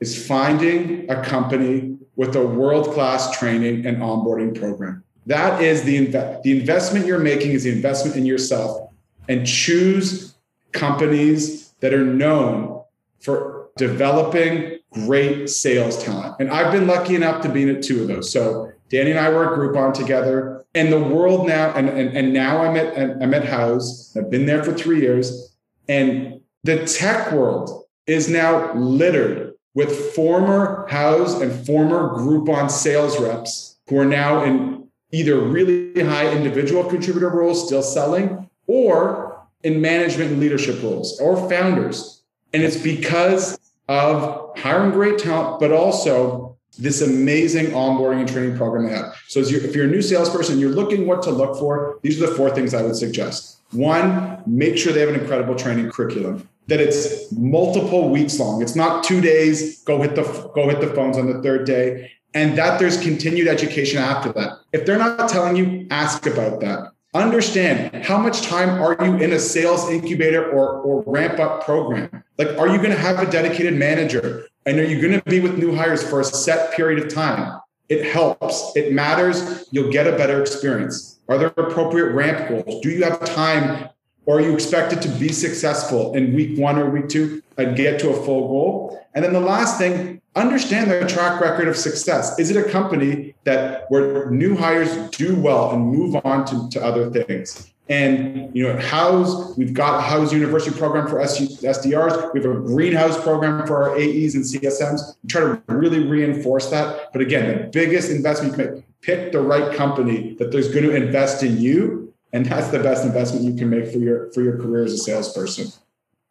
is 0.00 0.26
finding 0.26 1.10
a 1.10 1.22
company 1.22 1.96
with 2.16 2.34
a 2.36 2.44
world 2.44 2.92
class 2.92 3.36
training 3.38 3.86
and 3.86 3.98
onboarding 3.98 4.58
program. 4.58 5.02
That 5.26 5.62
is 5.62 5.82
the, 5.82 6.06
inve- 6.06 6.42
the 6.42 6.58
investment 6.58 7.06
you're 7.06 7.18
making 7.18 7.52
is 7.52 7.64
the 7.64 7.72
investment 7.72 8.16
in 8.16 8.26
yourself. 8.26 8.90
And 9.28 9.46
choose 9.46 10.34
companies 10.72 11.74
that 11.80 11.94
are 11.94 12.04
known 12.04 12.82
for 13.20 13.68
developing 13.76 14.73
great 14.94 15.50
sales 15.50 16.02
talent. 16.02 16.36
And 16.38 16.50
I've 16.50 16.72
been 16.72 16.86
lucky 16.86 17.14
enough 17.14 17.42
to 17.42 17.48
be 17.48 17.68
in 17.68 17.82
two 17.82 18.02
of 18.02 18.08
those. 18.08 18.32
So 18.32 18.72
Danny 18.88 19.10
and 19.10 19.20
I 19.20 19.28
were 19.28 19.52
at 19.52 19.58
Groupon 19.58 19.92
together. 19.92 20.64
And 20.74 20.92
the 20.92 20.98
world 20.98 21.46
now, 21.46 21.72
and, 21.74 21.88
and, 21.88 22.16
and 22.16 22.32
now 22.32 22.62
I'm 22.62 22.76
at 22.76 22.96
I'm 23.22 23.34
at 23.34 23.44
Houzz. 23.44 24.16
I've 24.16 24.30
been 24.30 24.46
there 24.46 24.64
for 24.64 24.72
three 24.72 25.00
years. 25.00 25.54
And 25.88 26.40
the 26.64 26.84
tech 26.86 27.32
world 27.32 27.84
is 28.06 28.28
now 28.28 28.72
littered 28.74 29.54
with 29.74 30.14
former 30.14 30.86
Houzz 30.90 31.40
and 31.40 31.66
former 31.66 32.14
Groupon 32.14 32.70
sales 32.70 33.20
reps 33.20 33.76
who 33.88 33.98
are 33.98 34.04
now 34.04 34.42
in 34.44 34.88
either 35.12 35.38
really 35.38 36.02
high 36.02 36.30
individual 36.32 36.84
contributor 36.84 37.28
roles, 37.28 37.66
still 37.66 37.82
selling, 37.82 38.48
or 38.66 39.40
in 39.62 39.80
management 39.80 40.32
and 40.32 40.40
leadership 40.40 40.82
roles, 40.82 41.20
or 41.20 41.48
founders. 41.48 42.22
And 42.52 42.62
it's 42.62 42.76
because 42.76 43.58
of 43.88 44.58
hiring 44.58 44.90
great 44.90 45.18
talent, 45.18 45.60
but 45.60 45.72
also 45.72 46.56
this 46.78 47.00
amazing 47.02 47.66
onboarding 47.66 48.20
and 48.20 48.28
training 48.28 48.56
program 48.56 48.86
they 48.86 48.96
have. 48.96 49.14
So 49.28 49.40
you're, 49.40 49.62
if 49.62 49.74
you're 49.76 49.86
a 49.86 49.90
new 49.90 50.02
salesperson, 50.02 50.58
you're 50.58 50.70
looking 50.70 51.06
what 51.06 51.22
to 51.24 51.30
look 51.30 51.58
for. 51.58 51.98
These 52.02 52.20
are 52.20 52.26
the 52.26 52.34
four 52.34 52.50
things 52.50 52.74
I 52.74 52.82
would 52.82 52.96
suggest. 52.96 53.60
One, 53.70 54.42
make 54.46 54.76
sure 54.76 54.92
they 54.92 55.00
have 55.00 55.08
an 55.08 55.20
incredible 55.20 55.54
training 55.54 55.90
curriculum. 55.90 56.48
That 56.68 56.80
it's 56.80 57.30
multiple 57.30 58.08
weeks 58.08 58.38
long. 58.40 58.62
It's 58.62 58.74
not 58.74 59.04
two 59.04 59.20
days. 59.20 59.82
Go 59.82 60.00
hit 60.00 60.14
the 60.14 60.22
go 60.54 60.70
hit 60.70 60.80
the 60.80 60.86
phones 60.86 61.18
on 61.18 61.26
the 61.26 61.42
third 61.42 61.66
day, 61.66 62.10
and 62.32 62.56
that 62.56 62.78
there's 62.78 62.98
continued 62.98 63.48
education 63.48 63.98
after 63.98 64.32
that. 64.32 64.60
If 64.72 64.86
they're 64.86 64.96
not 64.96 65.28
telling 65.28 65.56
you, 65.56 65.86
ask 65.90 66.24
about 66.24 66.60
that. 66.60 66.93
Understand 67.14 68.04
how 68.04 68.18
much 68.18 68.42
time 68.42 68.82
are 68.82 68.96
you 69.06 69.14
in 69.18 69.32
a 69.32 69.38
sales 69.38 69.88
incubator 69.88 70.50
or, 70.50 70.80
or 70.80 71.04
ramp 71.06 71.38
up 71.38 71.64
program? 71.64 72.24
Like, 72.38 72.58
are 72.58 72.66
you 72.66 72.78
going 72.78 72.90
to 72.90 72.98
have 72.98 73.20
a 73.20 73.30
dedicated 73.30 73.74
manager? 73.74 74.48
And 74.66 74.80
are 74.80 74.84
you 74.84 75.00
going 75.00 75.20
to 75.20 75.24
be 75.30 75.38
with 75.38 75.56
new 75.56 75.76
hires 75.76 76.02
for 76.02 76.20
a 76.20 76.24
set 76.24 76.74
period 76.74 77.04
of 77.04 77.14
time? 77.14 77.60
It 77.88 78.04
helps. 78.04 78.74
It 78.74 78.92
matters. 78.92 79.68
You'll 79.70 79.92
get 79.92 80.08
a 80.08 80.12
better 80.16 80.40
experience. 80.40 81.20
Are 81.28 81.38
there 81.38 81.48
appropriate 81.48 82.12
ramp 82.12 82.48
goals? 82.48 82.80
Do 82.82 82.90
you 82.90 83.04
have 83.04 83.24
time 83.24 83.90
Or 84.26 84.38
are 84.38 84.40
you 84.40 84.54
expected 84.54 85.02
to 85.02 85.08
be 85.08 85.28
successful 85.28 86.14
in 86.14 86.34
week 86.34 86.58
one 86.58 86.78
or 86.78 86.88
week 86.88 87.08
two 87.08 87.42
and 87.58 87.76
get 87.76 88.00
to 88.00 88.10
a 88.10 88.24
full 88.24 88.48
goal? 88.48 89.06
And 89.14 89.24
then 89.24 89.32
the 89.32 89.40
last 89.40 89.78
thing, 89.78 90.20
understand 90.34 90.90
their 90.90 91.06
track 91.06 91.40
record 91.40 91.68
of 91.68 91.76
success. 91.76 92.38
Is 92.38 92.50
it 92.50 92.56
a 92.56 92.68
company 92.68 93.34
that 93.44 93.90
where 93.90 94.30
new 94.30 94.56
hires 94.56 94.94
do 95.10 95.36
well 95.36 95.70
and 95.70 95.86
move 95.86 96.16
on 96.24 96.44
to, 96.46 96.68
to 96.70 96.84
other 96.84 97.10
things? 97.10 97.70
And 97.88 98.54
you 98.56 98.62
know, 98.62 98.76
Houzz, 98.78 99.58
we've 99.58 99.74
got 99.74 100.00
a 100.00 100.02
Houzz 100.02 100.32
University 100.32 100.76
program 100.76 101.06
for 101.06 101.16
SDRs. 101.16 102.32
We 102.32 102.40
have 102.40 102.50
a 102.50 102.60
greenhouse 102.60 103.22
program 103.22 103.66
for 103.66 103.82
our 103.82 103.96
AEs 103.96 104.34
and 104.34 104.44
CSMs. 104.44 105.16
We 105.22 105.28
try 105.28 105.40
to 105.42 105.62
really 105.68 106.00
reinforce 106.00 106.70
that. 106.70 107.12
But 107.12 107.20
again, 107.20 107.46
the 107.46 107.68
biggest 107.68 108.10
investment 108.10 108.56
you 108.56 108.64
can 108.64 108.74
make, 108.74 108.84
pick 109.02 109.32
the 109.32 109.40
right 109.40 109.76
company 109.76 110.34
that 110.38 110.50
there's 110.50 110.68
going 110.68 110.84
to 110.84 110.94
invest 110.94 111.42
in 111.42 111.58
you. 111.58 112.14
And 112.32 112.46
that's 112.46 112.68
the 112.68 112.80
best 112.80 113.04
investment 113.04 113.44
you 113.44 113.54
can 113.54 113.68
make 113.68 113.92
for 113.92 113.98
your 113.98 114.32
for 114.32 114.42
your 114.42 114.56
career 114.56 114.84
as 114.84 114.94
a 114.94 114.98
salesperson. 114.98 115.66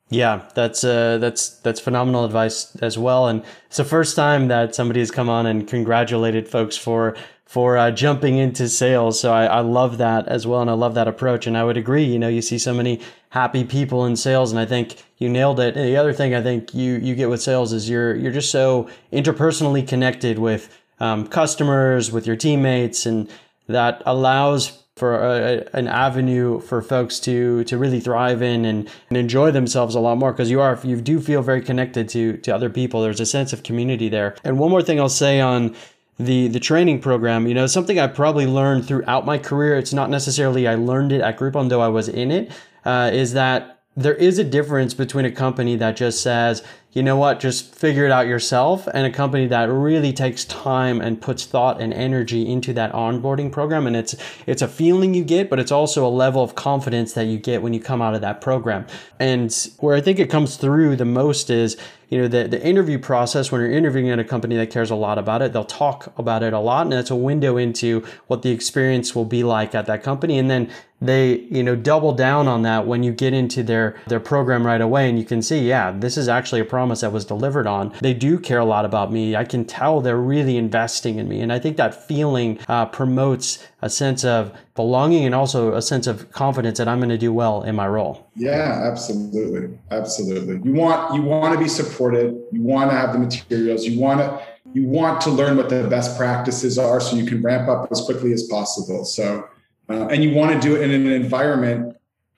Yeah, 0.09 0.47
that's 0.53 0.83
uh, 0.83 1.17
that's 1.17 1.57
that's 1.59 1.79
phenomenal 1.79 2.23
advice 2.23 2.75
as 2.77 2.97
well, 2.99 3.27
and 3.27 3.43
it's 3.65 3.77
the 3.77 3.83
first 3.83 4.15
time 4.15 4.47
that 4.49 4.75
somebody 4.75 4.99
has 4.99 5.09
come 5.09 5.27
on 5.27 5.47
and 5.47 5.67
congratulated 5.67 6.47
folks 6.47 6.77
for 6.77 7.15
for 7.45 7.77
uh, 7.77 7.89
jumping 7.89 8.37
into 8.37 8.67
sales. 8.67 9.19
So 9.19 9.33
I, 9.33 9.45
I 9.45 9.59
love 9.61 9.97
that 9.97 10.27
as 10.27 10.45
well, 10.45 10.61
and 10.61 10.69
I 10.69 10.73
love 10.73 10.93
that 10.95 11.07
approach. 11.07 11.47
And 11.47 11.57
I 11.57 11.63
would 11.63 11.77
agree. 11.77 12.03
You 12.03 12.19
know, 12.19 12.27
you 12.27 12.41
see 12.41 12.57
so 12.59 12.73
many 12.73 12.99
happy 13.29 13.63
people 13.63 14.05
in 14.05 14.15
sales, 14.15 14.51
and 14.51 14.59
I 14.59 14.65
think 14.65 15.03
you 15.17 15.29
nailed 15.29 15.59
it. 15.59 15.75
And 15.75 15.87
the 15.87 15.97
other 15.97 16.13
thing 16.13 16.35
I 16.35 16.43
think 16.43 16.75
you 16.75 16.93
you 16.95 17.15
get 17.15 17.29
with 17.29 17.41
sales 17.41 17.73
is 17.73 17.89
you're 17.89 18.15
you're 18.15 18.31
just 18.31 18.51
so 18.51 18.87
interpersonally 19.11 19.87
connected 19.87 20.37
with 20.37 20.77
um, 20.99 21.25
customers, 21.27 22.11
with 22.11 22.27
your 22.27 22.35
teammates, 22.35 23.07
and 23.07 23.29
that 23.67 24.03
allows 24.05 24.82
for 24.95 25.15
a, 25.15 25.67
an 25.73 25.87
avenue 25.87 26.59
for 26.59 26.81
folks 26.81 27.19
to 27.21 27.63
to 27.65 27.77
really 27.77 27.99
thrive 27.99 28.41
in 28.41 28.65
and, 28.65 28.89
and 29.09 29.17
enjoy 29.17 29.51
themselves 29.51 29.95
a 29.95 29.99
lot 29.99 30.17
more. 30.17 30.31
Because 30.31 30.51
you 30.51 30.61
are 30.61 30.79
you 30.83 31.01
do 31.01 31.19
feel 31.19 31.41
very 31.41 31.61
connected 31.61 32.07
to 32.09 32.37
to 32.37 32.53
other 32.53 32.69
people. 32.69 33.01
There's 33.01 33.19
a 33.19 33.25
sense 33.25 33.53
of 33.53 33.63
community 33.63 34.09
there. 34.09 34.35
And 34.43 34.59
one 34.59 34.69
more 34.69 34.83
thing 34.83 34.99
i'll 34.99 35.09
say 35.09 35.39
on 35.39 35.75
the 36.19 36.47
the 36.47 36.59
training 36.59 36.99
program 36.99 37.47
you 37.47 37.53
know 37.53 37.65
something 37.65 37.99
i 37.99 38.05
probably 38.05 38.45
learned 38.45 38.87
throughout 38.87 39.25
my 39.25 39.37
career 39.37 39.75
it's 39.75 39.93
not 39.93 40.11
necessarily 40.11 40.67
i 40.67 40.75
learned 40.75 41.11
it 41.11 41.21
at 41.21 41.37
groupon 41.37 41.69
though 41.69 41.81
i 41.81 41.87
was 41.87 42.07
in 42.07 42.29
it 42.29 42.51
uh, 42.85 43.09
is 43.11 43.33
that 43.33 43.81
there 43.95 44.15
is 44.15 44.37
a 44.37 44.43
difference 44.43 44.93
between 44.93 45.25
a 45.25 45.31
company 45.31 45.75
that 45.75 45.95
just 45.95 46.21
says 46.21 46.63
you 46.93 47.01
know 47.01 47.17
what, 47.17 47.39
just 47.39 47.73
figure 47.73 48.05
it 48.05 48.11
out 48.11 48.27
yourself. 48.27 48.87
And 48.93 49.07
a 49.07 49.11
company 49.11 49.47
that 49.47 49.69
really 49.69 50.13
takes 50.13 50.45
time 50.45 51.01
and 51.01 51.19
puts 51.19 51.43
thought 51.43 51.81
and 51.81 51.91
energy 51.91 52.47
into 52.47 52.71
that 52.73 52.93
onboarding 52.93 53.51
program. 53.51 53.87
And 53.87 53.95
it's, 53.95 54.15
it's 54.45 54.61
a 54.61 54.67
feeling 54.67 55.15
you 55.15 55.23
get, 55.23 55.49
but 55.49 55.59
it's 55.59 55.71
also 55.71 56.05
a 56.05 56.09
level 56.09 56.43
of 56.43 56.53
confidence 56.53 57.13
that 57.13 57.25
you 57.25 57.39
get 57.39 57.63
when 57.63 57.73
you 57.73 57.79
come 57.79 58.01
out 58.01 58.13
of 58.13 58.21
that 58.21 58.41
program. 58.41 58.85
And 59.19 59.51
where 59.79 59.95
I 59.95 60.01
think 60.01 60.19
it 60.19 60.29
comes 60.29 60.55
through 60.55 60.95
the 60.95 61.05
most 61.05 61.49
is, 61.49 61.77
you 62.09 62.21
know, 62.21 62.27
the, 62.27 62.47
the 62.47 62.63
interview 62.63 62.99
process 62.99 63.51
when 63.51 63.59
you're 63.61 63.71
interviewing 63.71 64.11
at 64.11 64.19
a 64.19 64.23
company 64.23 64.55
that 64.57 64.69
cares 64.69 64.91
a 64.91 64.95
lot 64.95 65.17
about 65.17 65.41
it, 65.41 65.51
they'll 65.51 65.65
talk 65.65 66.13
about 66.15 66.43
it 66.43 66.53
a 66.53 66.59
lot. 66.59 66.85
And 66.85 66.93
it's 66.93 67.09
a 67.09 67.15
window 67.15 67.57
into 67.57 68.05
what 68.27 68.43
the 68.43 68.51
experience 68.51 69.15
will 69.15 69.25
be 69.25 69.43
like 69.43 69.73
at 69.73 69.87
that 69.87 70.03
company. 70.03 70.37
And 70.37 70.47
then 70.47 70.69
they, 71.01 71.39
you 71.49 71.63
know, 71.63 71.75
double 71.75 72.13
down 72.13 72.47
on 72.47 72.61
that 72.61 72.85
when 72.85 73.01
you 73.01 73.11
get 73.11 73.33
into 73.33 73.63
their, 73.63 73.99
their 74.05 74.19
program 74.19 74.63
right 74.63 74.79
away. 74.79 75.09
And 75.09 75.17
you 75.17 75.25
can 75.25 75.41
see, 75.41 75.67
yeah, 75.67 75.91
this 75.91 76.15
is 76.15 76.29
actually 76.29 76.61
a 76.61 76.65
promise 76.83 76.99
that 76.99 77.13
was 77.13 77.23
delivered 77.23 77.65
on. 77.65 77.93
They 78.01 78.13
do 78.13 78.37
care 78.37 78.59
a 78.59 78.65
lot 78.65 78.83
about 78.83 79.09
me. 79.09 79.37
I 79.37 79.45
can 79.45 79.63
tell 79.63 80.01
they're 80.01 80.17
really 80.17 80.57
investing 80.57 81.17
in 81.17 81.29
me. 81.29 81.39
And 81.39 81.53
I 81.53 81.57
think 81.57 81.77
that 81.77 81.95
feeling 81.95 82.59
uh, 82.67 82.87
promotes 82.87 83.65
a 83.81 83.89
sense 83.89 84.25
of 84.25 84.51
belonging 84.75 85.23
and 85.23 85.33
also 85.33 85.75
a 85.75 85.81
sense 85.81 86.07
of 86.07 86.29
confidence 86.33 86.79
that 86.79 86.89
I'm 86.89 86.99
going 86.99 87.07
to 87.07 87.17
do 87.17 87.31
well 87.31 87.63
in 87.63 87.73
my 87.73 87.87
role. 87.87 88.29
Yeah, 88.35 88.89
absolutely. 88.91 89.79
Absolutely. 89.91 90.59
You 90.69 90.73
want, 90.73 91.15
you 91.15 91.21
want 91.21 91.53
to 91.53 91.59
be 91.59 91.69
supported. 91.69 92.35
You 92.51 92.61
want 92.61 92.91
to 92.91 92.97
have 92.97 93.13
the 93.13 93.19
materials. 93.19 93.85
You 93.85 93.97
want 93.97 94.19
to, 94.19 94.45
you 94.73 94.85
want 94.85 95.21
to 95.21 95.29
learn 95.29 95.55
what 95.55 95.69
the 95.69 95.87
best 95.87 96.17
practices 96.17 96.77
are 96.77 96.99
so 96.99 97.15
you 97.15 97.25
can 97.25 97.41
ramp 97.41 97.69
up 97.69 97.89
as 97.93 98.01
quickly 98.01 98.33
as 98.33 98.43
possible. 98.43 99.05
So, 99.05 99.47
uh, 99.87 100.07
and 100.07 100.21
you 100.21 100.35
want 100.35 100.51
to 100.51 100.59
do 100.59 100.75
it 100.75 100.81
in 100.81 100.91
an 100.91 101.13
environment 101.13 101.95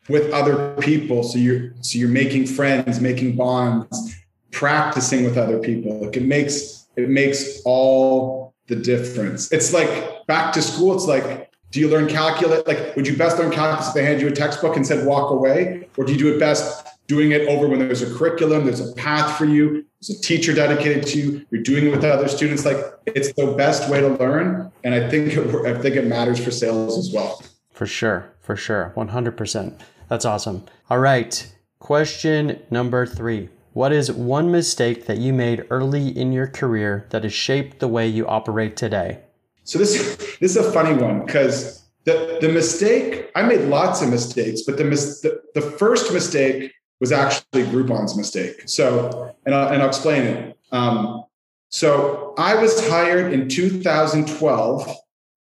with 0.07 0.31
other 0.31 0.75
people 0.75 1.23
so 1.23 1.39
you're 1.39 1.73
so 1.81 1.97
you're 1.97 2.07
making 2.07 2.45
friends 2.45 3.01
making 3.01 3.35
bonds 3.35 4.15
practicing 4.55 5.25
with 5.25 5.37
other 5.37 5.59
people. 5.59 5.99
Like 5.99 6.15
it 6.15 6.23
makes 6.23 6.87
it 6.95 7.09
makes 7.09 7.61
all 7.65 8.53
the 8.67 8.75
difference. 8.75 9.51
It's 9.51 9.73
like 9.73 10.25
back 10.27 10.53
to 10.53 10.61
school. 10.61 10.95
It's 10.95 11.05
like, 11.05 11.51
do 11.71 11.81
you 11.81 11.89
learn 11.89 12.07
calculus? 12.07 12.65
Like, 12.65 12.95
would 12.95 13.05
you 13.05 13.17
best 13.17 13.37
learn 13.37 13.51
calculus 13.51 13.89
if 13.89 13.93
they 13.93 14.05
hand 14.05 14.21
you 14.21 14.29
a 14.29 14.31
textbook 14.31 14.77
and 14.77 14.87
said 14.87 15.05
walk 15.05 15.29
away, 15.29 15.89
or 15.97 16.05
do 16.05 16.13
you 16.13 16.17
do 16.17 16.33
it 16.33 16.39
best 16.39 16.87
doing 17.07 17.31
it 17.31 17.47
over 17.49 17.67
when 17.67 17.79
there's 17.79 18.01
a 18.01 18.11
curriculum, 18.17 18.65
there's 18.65 18.79
a 18.79 18.91
path 18.95 19.37
for 19.37 19.45
you, 19.45 19.85
there's 19.99 20.17
a 20.17 20.21
teacher 20.21 20.53
dedicated 20.53 21.05
to 21.05 21.19
you, 21.19 21.45
you're 21.51 21.61
doing 21.61 21.85
it 21.85 21.91
with 21.91 22.03
other 22.03 22.29
students. 22.29 22.65
Like 22.65 22.77
it's 23.05 23.33
the 23.33 23.53
best 23.57 23.89
way 23.91 23.99
to 23.99 24.07
learn, 24.07 24.71
and 24.85 24.95
I 24.95 25.09
think 25.09 25.33
it, 25.33 25.65
I 25.65 25.77
think 25.79 25.95
it 25.97 26.07
matters 26.07 26.43
for 26.43 26.49
sales 26.49 26.97
as 26.97 27.13
well. 27.13 27.43
For 27.71 27.85
sure, 27.85 28.33
for 28.39 28.55
sure, 28.55 28.91
one 28.95 29.09
hundred 29.09 29.35
percent. 29.35 29.81
That's 30.07 30.23
awesome. 30.23 30.63
All 30.89 30.99
right, 30.99 31.53
question 31.79 32.61
number 32.71 33.05
three. 33.05 33.49
What 33.75 33.91
is 33.91 34.09
one 34.09 34.53
mistake 34.53 35.05
that 35.07 35.17
you 35.17 35.33
made 35.33 35.65
early 35.69 36.07
in 36.07 36.31
your 36.31 36.47
career 36.47 37.07
that 37.09 37.23
has 37.23 37.33
shaped 37.33 37.79
the 37.79 37.89
way 37.89 38.07
you 38.07 38.25
operate 38.25 38.77
today? 38.77 39.19
So 39.65 39.77
this 39.77 40.15
this 40.39 40.55
is 40.55 40.65
a 40.65 40.71
funny 40.71 40.93
one 40.93 41.25
because 41.25 41.83
the 42.05 42.37
the 42.39 42.47
mistake 42.47 43.29
I 43.35 43.41
made 43.41 43.67
lots 43.67 44.01
of 44.01 44.07
mistakes, 44.09 44.61
but 44.61 44.77
the, 44.77 44.85
mis, 44.85 45.19
the 45.19 45.41
the 45.55 45.59
first 45.59 46.13
mistake 46.13 46.71
was 47.01 47.11
actually 47.11 47.63
Groupon's 47.63 48.15
mistake. 48.15 48.63
So 48.65 49.35
and 49.45 49.53
I'll, 49.53 49.67
and 49.67 49.81
I'll 49.81 49.89
explain 49.89 50.21
it. 50.21 50.57
Um, 50.71 51.25
so 51.67 52.33
I 52.37 52.55
was 52.55 52.87
hired 52.87 53.33
in 53.33 53.49
2012 53.49 54.95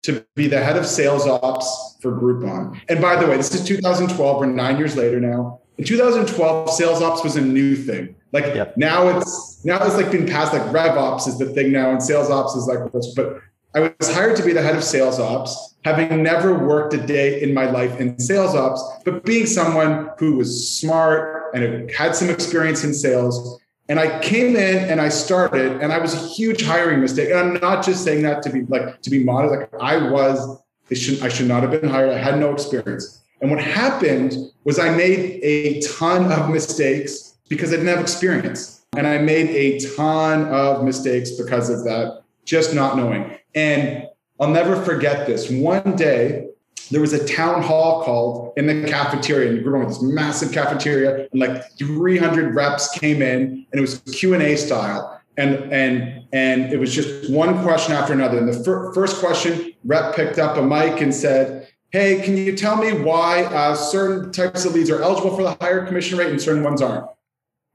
to 0.04 0.24
be 0.36 0.48
the 0.48 0.64
head 0.64 0.78
of 0.78 0.86
sales 0.86 1.26
ops 1.26 1.98
for 2.04 2.12
Groupon. 2.12 2.80
And 2.88 3.02
by 3.02 3.16
the 3.16 3.26
way, 3.26 3.38
this 3.38 3.56
is 3.56 3.66
2012. 3.66 4.40
We're 4.40 4.46
nine 4.46 4.78
years 4.78 4.96
later 4.96 5.20
now. 5.20 5.62
In 5.82 5.88
2012, 5.88 6.70
sales 6.70 7.02
ops 7.02 7.24
was 7.24 7.38
a 7.38 7.42
new 7.42 7.76
thing. 7.76 8.14
Like 8.32 8.46
yep. 8.54 8.78
now 8.78 9.18
it's 9.18 9.66
now 9.66 9.84
it's 9.84 9.96
like 9.96 10.12
been 10.12 10.28
passed. 10.28 10.54
Like 10.54 10.72
rev 10.72 10.96
ops 10.96 11.26
is 11.26 11.40
the 11.40 11.48
thing 11.48 11.72
now, 11.72 11.90
and 11.90 12.04
sales 12.04 12.30
ops 12.30 12.54
is 12.54 12.68
like 12.68 12.92
But 13.16 13.40
I 13.74 13.92
was 14.00 14.14
hired 14.14 14.38
to 14.38 14.44
be 14.44 14.54
the 14.54 14.62
head 14.62 14.76
of 14.76 14.84
sales 14.84 15.20
ops, 15.20 15.74
having 15.84 16.22
never 16.22 16.54
worked 16.54 16.94
a 16.94 17.00
day 17.00 17.42
in 17.42 17.56
my 17.56 17.66
life 17.66 18.00
in 18.00 18.20
sales 18.20 18.54
ops, 18.54 18.80
but 19.06 19.26
being 19.26 19.48
someone 19.48 20.12
who 20.20 20.36
was 20.36 20.70
smart 20.70 21.50
and 21.56 21.90
had 21.90 22.16
some 22.16 22.30
experience 22.30 22.84
in 22.84 22.94
sales. 22.94 23.60
And 23.90 24.00
I 24.00 24.20
came 24.20 24.56
in 24.56 24.88
and 24.88 25.02
I 25.02 25.10
started, 25.10 25.82
and 25.82 25.92
I 25.92 25.98
was 25.98 26.14
a 26.14 26.28
huge 26.28 26.62
hiring 26.64 27.02
mistake. 27.02 27.32
And 27.32 27.40
I'm 27.40 27.54
not 27.56 27.84
just 27.84 28.04
saying 28.04 28.22
that 28.22 28.44
to 28.44 28.52
be 28.52 28.62
like 28.66 29.02
to 29.02 29.10
be 29.10 29.24
modest. 29.24 29.56
Like 29.56 29.82
I 29.82 30.12
was, 30.12 30.62
I 30.92 30.94
should 30.94 31.24
I 31.24 31.30
should 31.30 31.48
not 31.48 31.64
have 31.64 31.72
been 31.72 31.90
hired. 31.90 32.12
I 32.12 32.20
had 32.20 32.38
no 32.38 32.54
experience. 32.54 33.21
And 33.42 33.50
what 33.50 33.60
happened 33.60 34.36
was 34.64 34.78
I 34.78 34.96
made 34.96 35.40
a 35.44 35.82
ton 35.82 36.32
of 36.32 36.50
mistakes 36.50 37.38
because 37.50 37.74
I 37.74 37.78
didn't 37.78 37.90
have 37.90 38.00
experience. 38.00 38.86
And 38.96 39.08
I 39.08 39.18
made 39.18 39.50
a 39.50 39.80
ton 39.96 40.46
of 40.46 40.84
mistakes 40.84 41.32
because 41.32 41.70
of 41.70 41.84
that, 41.86 42.24
just 42.46 42.76
not 42.76 42.98
knowing. 42.98 43.38
And 43.56 44.08
I'll 44.40 44.50
never 44.50 44.82
forget 44.84 45.26
this. 45.26 45.50
One 45.50 45.96
day, 45.96 46.48
there 46.92 47.02
was 47.02 47.14
a 47.14 47.26
town 47.26 47.64
hall 47.64 48.04
called 48.04 48.54
in 48.58 48.68
the 48.68 48.88
cafeteria 48.88 49.50
and 49.50 49.58
we 49.60 49.64
were 49.64 49.80
with 49.80 49.88
this 49.90 50.02
massive 50.02 50.52
cafeteria 50.52 51.28
and 51.32 51.40
like 51.40 51.64
300 51.78 52.54
reps 52.54 52.90
came 53.00 53.22
in 53.22 53.66
and 53.72 53.74
it 53.74 53.82
was 53.82 54.00
q&a 54.12 54.58
style 54.58 55.22
and 55.38 55.56
and 55.72 56.26
and 56.34 56.74
it 56.74 56.78
was 56.78 56.94
just 56.94 57.32
one 57.32 57.64
question 57.64 57.94
after 57.94 58.12
another 58.12 58.38
and 58.38 58.48
the 58.54 58.64
fir- 58.64 58.92
first 58.94 59.18
question 59.20 59.74
rep 59.86 60.16
picked 60.16 60.38
up 60.38 60.58
a 60.58 60.62
mic 60.62 61.00
and 61.02 61.16
said 61.16 61.61
hey, 61.92 62.22
can 62.22 62.38
you 62.38 62.56
tell 62.56 62.78
me 62.78 62.94
why 62.94 63.44
uh, 63.44 63.76
certain 63.76 64.32
types 64.32 64.66
of 64.66 64.74
leads 64.74 64.90
are 64.90 65.02
eligible 65.02 65.36
for 65.36 65.44
the 65.44 65.58
higher 65.62 65.86
commission 65.86 66.18
rate 66.18 66.30
and 66.30 66.42
certain 66.42 66.64
ones 66.64 66.82
aren't? 66.82 67.06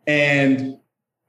And 0.06 0.78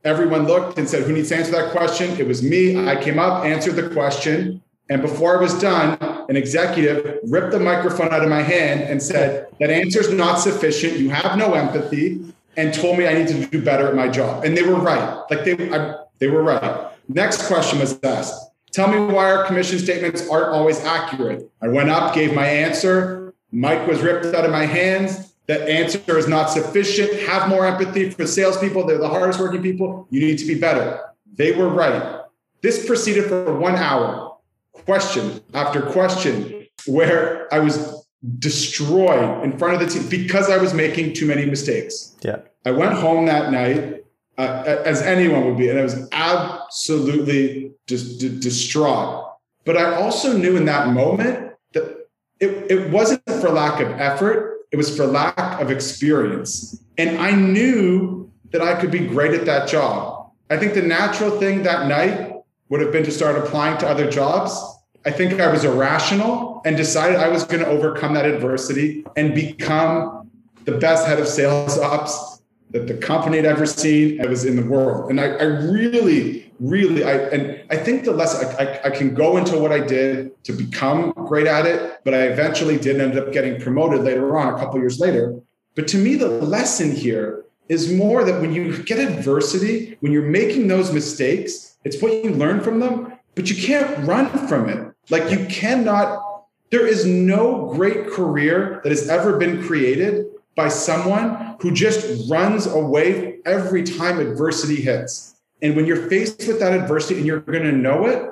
everyone 0.03 0.48
looked 0.48 0.77
and 0.77 0.89
said, 0.89 1.03
who 1.03 1.13
needs 1.13 1.29
to 1.29 1.38
answer 1.38 1.51
that 1.51 1.72
question? 1.72 2.17
It 2.20 2.27
was 2.27 2.41
me. 2.41 2.88
I 2.88 3.01
came 3.01 3.20
up, 3.20 3.44
answered 3.44 3.75
the 3.75 3.89
question. 3.89 4.62
And 4.89 5.01
before 5.01 5.38
I 5.38 5.41
was 5.41 5.60
done, 5.60 5.98
an 6.29 6.38
executive 6.38 7.20
ripped 7.24 7.51
the 7.51 7.60
microphone 7.60 8.13
out 8.13 8.24
of 8.24 8.29
my 8.29 8.41
hand 8.41 8.82
and 8.82 9.03
said, 9.03 9.48
that 9.60 9.70
answer 9.70 10.00
is 10.00 10.13
not 10.13 10.38
sufficient. 10.38 10.98
You 10.98 11.10
have 11.10 11.38
no 11.38 11.53
empathy 11.56 12.34
and 12.56 12.74
told 12.74 12.98
me 12.98 13.06
I 13.06 13.13
need 13.13 13.27
to 13.27 13.46
do 13.48 13.62
better 13.62 13.88
at 13.88 13.96
my 13.96 14.08
job. 14.08 14.46
And 14.46 14.56
they 14.56 14.63
were 14.63 14.75
right. 14.75 15.24
Like 15.29 15.44
they, 15.44 15.70
I, 15.72 15.96
they 16.20 16.27
were 16.27 16.41
right. 16.41 16.88
Next 17.10 17.48
question 17.48 17.79
was 17.79 18.00
asked. 18.03 18.47
Tell 18.77 18.89
me 18.89 19.12
why 19.12 19.31
our 19.31 19.43
commission 19.46 19.79
statements 19.79 20.29
aren't 20.29 20.50
always 20.50 20.79
accurate. 20.86 21.50
I 21.63 21.67
went 21.67 21.89
up, 21.89 22.13
gave 22.13 22.36
my 22.36 22.46
answer. 22.46 23.34
Mic 23.51 23.88
was 23.88 24.01
ripped 24.01 24.27
out 24.36 24.46
of 24.46 24.51
my 24.51 24.67
hands. 24.67 25.34
That 25.48 25.67
answer 25.67 26.15
is 26.15 26.27
not 26.27 26.51
sufficient. 26.51 27.12
Have 27.22 27.50
more 27.50 27.65
empathy 27.65 28.12
for 28.12 28.27
salespeople. 28.27 28.86
They're 28.86 29.00
the 29.00 29.10
hardest 29.10 29.39
working 29.39 29.63
people. 29.63 30.05
You 30.12 30.19
need 30.19 30.38
to 30.38 30.46
be 30.46 30.53
better. 30.53 31.01
They 31.34 31.53
were 31.53 31.69
right. 31.69 32.22
This 32.62 32.86
proceeded 32.86 33.25
for 33.25 33.57
one 33.57 33.74
hour, 33.74 34.38
question 34.74 35.41
after 35.55 35.81
question, 35.81 36.67
where 36.86 37.51
I 37.51 37.57
was 37.57 38.05
destroyed 38.38 39.43
in 39.43 39.57
front 39.57 39.74
of 39.74 39.79
the 39.79 39.88
team 39.88 40.07
because 40.07 40.51
I 40.51 40.57
was 40.57 40.75
making 40.75 41.15
too 41.15 41.25
many 41.25 41.48
mistakes. 41.48 42.15
Yeah. 42.22 42.41
I 42.63 42.69
went 42.69 42.93
home 42.93 43.25
that 43.25 43.51
night, 43.51 44.05
uh, 44.38 44.81
as 44.86 45.01
anyone 45.01 45.46
would 45.46 45.57
be, 45.57 45.67
and 45.67 45.79
I 45.79 45.84
was 45.84 46.07
absolutely 46.12 47.66
just 47.88 48.20
d- 48.20 48.39
distraught. 48.39 49.34
But 49.65 49.77
I 49.77 49.96
also 49.96 50.38
knew 50.38 50.56
in 50.56 50.65
that 50.65 50.89
moment 50.89 51.53
that 51.74 52.08
it, 52.39 52.72
it 52.72 52.89
wasn't 52.89 53.24
for 53.25 53.50
lack 53.50 53.82
of 53.82 53.89
effort, 54.00 54.60
it 54.72 54.77
was 54.77 54.96
for 54.96 55.06
lack 55.06 55.60
of 55.60 55.72
experience. 55.72 56.84
And 56.98 57.17
I 57.17 57.32
knew 57.32 58.32
that 58.51 58.62
I 58.62 58.79
could 58.79 58.91
be 58.91 59.00
great 59.00 59.34
at 59.34 59.46
that 59.46 59.67
job. 59.67 60.32
I 60.50 60.58
think 60.58 60.74
the 60.74 60.82
natural 60.82 61.32
thing 61.32 61.63
that 61.63 61.88
night 61.88 62.34
would 62.70 62.82
have 62.82 62.91
been 62.91 63.03
to 63.03 63.12
start 63.12 63.38
applying 63.38 63.77
to 63.79 63.88
other 63.88 64.10
jobs. 64.10 64.58
I 65.06 65.12
think 65.12 65.39
I 65.39 65.51
was 65.51 65.63
irrational 65.63 66.62
and 66.65 66.75
decided 66.75 67.17
I 67.17 67.29
was 67.29 67.44
going 67.44 67.63
to 67.63 67.67
overcome 67.67 68.13
that 68.15 68.25
adversity 68.25 69.06
and 69.15 69.34
become 69.34 70.29
the 70.65 70.74
best 70.74 71.08
head 71.08 71.20
of 71.20 71.27
sales 71.27 71.77
ops 71.77 72.37
that 72.77 72.88
the 72.88 73.00
company 73.00 73.38
had 73.38 73.46
ever 73.46 73.65
seen. 73.65 74.17
Was 74.27 74.46
in 74.46 74.55
the 74.55 74.65
world. 74.65 75.10
And 75.10 75.19
I, 75.22 75.25
I 75.25 75.43
really, 75.43 76.51
really, 76.60 77.03
I 77.03 77.13
and 77.13 77.63
I 77.69 77.77
think 77.77 78.03
the 78.03 78.12
less 78.12 78.36
I, 78.36 78.63
I, 78.63 78.81
I, 78.86 78.89
can 78.89 79.13
go 79.13 79.38
into 79.38 79.57
what 79.57 79.72
I 79.72 79.79
did 79.79 80.43
to 80.43 80.51
become 80.51 81.12
great 81.12 81.48
at 81.48 81.65
it, 81.65 82.00
but 82.03 82.13
I 82.13 82.24
eventually 82.24 82.77
did 82.77 83.00
end 83.00 83.17
up 83.17 83.31
getting 83.31 83.60
promoted 83.62 84.01
later 84.01 84.38
on, 84.38 84.53
a 84.53 84.57
couple 84.57 84.79
years 84.79 85.00
later. 85.00 85.39
But 85.75 85.88
to 85.89 85.98
me, 85.98 86.15
the 86.15 86.27
lesson 86.27 86.91
here 86.93 87.46
is 87.69 87.93
more 87.93 88.24
that 88.24 88.41
when 88.41 88.53
you 88.53 88.84
get 88.84 89.00
adversity, 89.00 89.98
when 90.01 90.12
you're 90.12 90.24
making 90.24 90.67
those 90.67 90.91
mistakes, 90.91 91.77
it's 91.84 92.01
what 92.01 92.12
you 92.24 92.31
learn 92.31 92.62
from 92.62 92.79
them, 92.79 93.13
but 93.36 93.50
you 93.50 93.55
can't 93.55 94.05
run 94.05 94.27
from 94.48 94.67
it. 94.69 94.93
Like 95.10 95.31
you 95.31 95.46
cannot, 95.46 96.43
there 96.72 96.86
is 96.86 97.05
no 97.05 97.72
great 97.74 98.07
career 98.07 98.81
that 98.84 98.89
has 98.89 99.07
ever 99.07 99.38
been 99.38 99.63
created 99.63 100.25
by 100.57 100.67
someone 100.67 101.55
who 101.61 101.71
just 101.71 102.29
runs 102.29 102.65
away 102.65 103.37
every 103.45 103.83
time 103.83 104.19
adversity 104.19 104.81
hits. 104.81 105.35
And 105.61 105.75
when 105.75 105.85
you're 105.85 106.09
faced 106.09 106.45
with 106.47 106.59
that 106.59 106.73
adversity 106.73 107.17
and 107.17 107.25
you're 107.25 107.39
going 107.39 107.63
to 107.63 107.71
know 107.71 108.07
it, 108.07 108.29